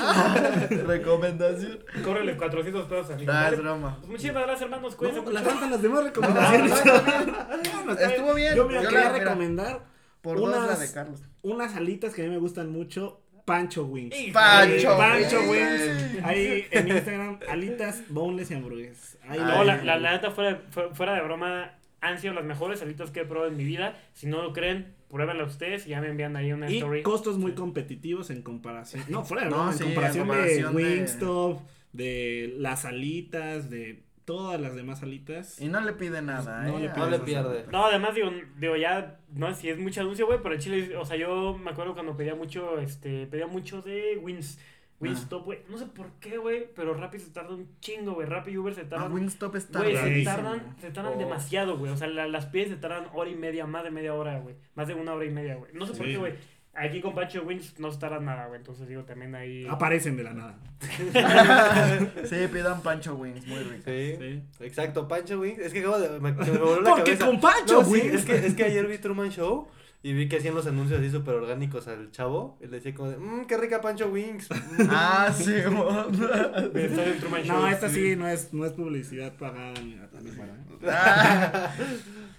[0.87, 1.79] Recomendación.
[2.05, 3.97] Córrele 400 pesos a mi Ah, es broma.
[4.01, 4.95] Pues muchísimas gracias, hermanos.
[4.97, 6.73] Cuídense No, le faltan las demás recomendaciones.
[8.01, 8.55] Estuvo bien.
[8.55, 9.81] Yo quería la- mira, recomendar
[10.21, 11.21] Por dos la unas- de Carlos.
[11.43, 13.21] unas alitas que a mí me gustan mucho.
[13.45, 14.15] Pancho Wings.
[14.33, 15.81] Pancho de- Pancho Wings.
[16.13, 16.25] Wings.
[16.25, 19.19] Ahí en Instagram, alitas, boneless y hamburguesas.
[19.29, 19.39] Ahí.
[19.41, 23.11] No, la, la, la neta, fuera, fu- fuera de broma, han sido las mejores salitas
[23.11, 23.97] que he probado en mi vida.
[24.13, 27.03] Si no lo creen, pruébenlas ustedes y ya me envían ahí una Y story.
[27.03, 29.05] costos muy competitivos en comparación.
[29.09, 31.61] No, fuera de No, broma, sí, en comparación de de- Wingstop,
[31.93, 35.61] de las alitas, de todas las demás alitas.
[35.61, 36.83] Y no le pide nada, No ¿eh?
[36.83, 37.67] le No le pierde.
[37.71, 40.97] No, además digo, digo ya, no sé si es mucho anuncio, güey, pero el chile,
[40.97, 44.59] o sea, yo me acuerdo cuando pedía mucho, este, pedía mucho de Wins,
[45.01, 48.53] Winstop, güey, no sé por qué, güey, pero Rappi se tarda un chingo, güey, Rappi
[48.53, 51.19] y Uber se Ah, tardan, Wingstop está güey, se tardan, se tardan Oh.
[51.19, 54.15] demasiado, güey, o sea, la- las piezas se tardan hora y media, más de media
[54.15, 56.35] hora, güey, más de una hora y media, güey, no sé por qué, güey,
[56.75, 59.67] aquí con Pancho Wins no se tarda nada, güey, entonces digo, también ahí...
[59.69, 60.55] Aparecen de la nada.
[62.25, 63.83] Sí, pidan Pancho Wings, muy rico.
[63.85, 64.17] Sí.
[64.19, 64.43] Sí.
[64.65, 65.59] Exacto, Pancho Wings.
[65.61, 66.19] Es que acabo de.
[66.21, 67.27] Me, me voló la Porque cabeza.
[67.27, 68.15] con Pancho No, sí, Wings.
[68.15, 69.69] es, que, es que ayer vi Truman Show
[70.03, 72.59] y vi que hacían los anuncios así súper orgánicos al chavo.
[72.61, 74.49] Y le decía como de, mmm, qué rica Pancho Wings.
[74.91, 75.55] Ah, sí.
[77.47, 80.09] No, esta sí no es, no es publicidad pagada ni nada.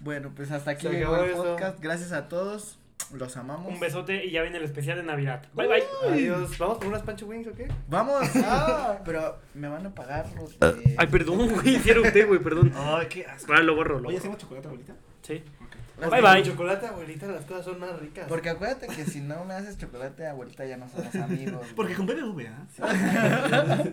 [0.00, 1.80] Bueno, pues hasta aquí llegó el podcast.
[1.80, 2.78] Gracias a todos.
[3.12, 3.72] Los amamos.
[3.72, 5.42] Un besote y ya viene el especial de Navidad.
[5.54, 5.82] Bye, bye.
[6.10, 6.56] Adiós.
[6.58, 7.68] ¿Vamos por unas Pancho Wings o qué?
[7.88, 8.22] Vamos.
[8.46, 10.94] Ah, pero me van a pagar los de...
[10.98, 12.72] Ay, perdón, güey, hicieron usted, güey, perdón.
[12.76, 13.52] Ay, qué asco.
[13.52, 14.18] Ahora lo borro, lo Oye, borro.
[14.18, 14.94] ¿hacemos chocolate abuelita?
[15.22, 15.42] Sí.
[15.64, 15.76] Ok.
[16.10, 16.42] Bye, bye.
[16.42, 18.26] chocolate, abuelita, las cosas son más ricas.
[18.28, 21.66] Porque acuérdate que si no me haces chocolate, abuelita, ya no somos amigos.
[21.76, 22.66] Porque con BBVA.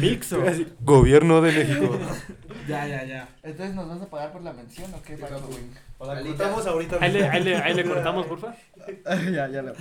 [0.00, 0.42] Mixo.
[0.80, 1.98] Gobierno de México.
[2.68, 3.28] Ya, ya, ya.
[3.42, 5.48] Entonces, ¿nos vas a pagar por la mención o qué, Paco?
[5.98, 6.98] O la cortamos ahorita.
[7.00, 8.54] Ahí le, ahí le, ahí le cortamos, porfa.
[9.32, 9.72] ya, ya la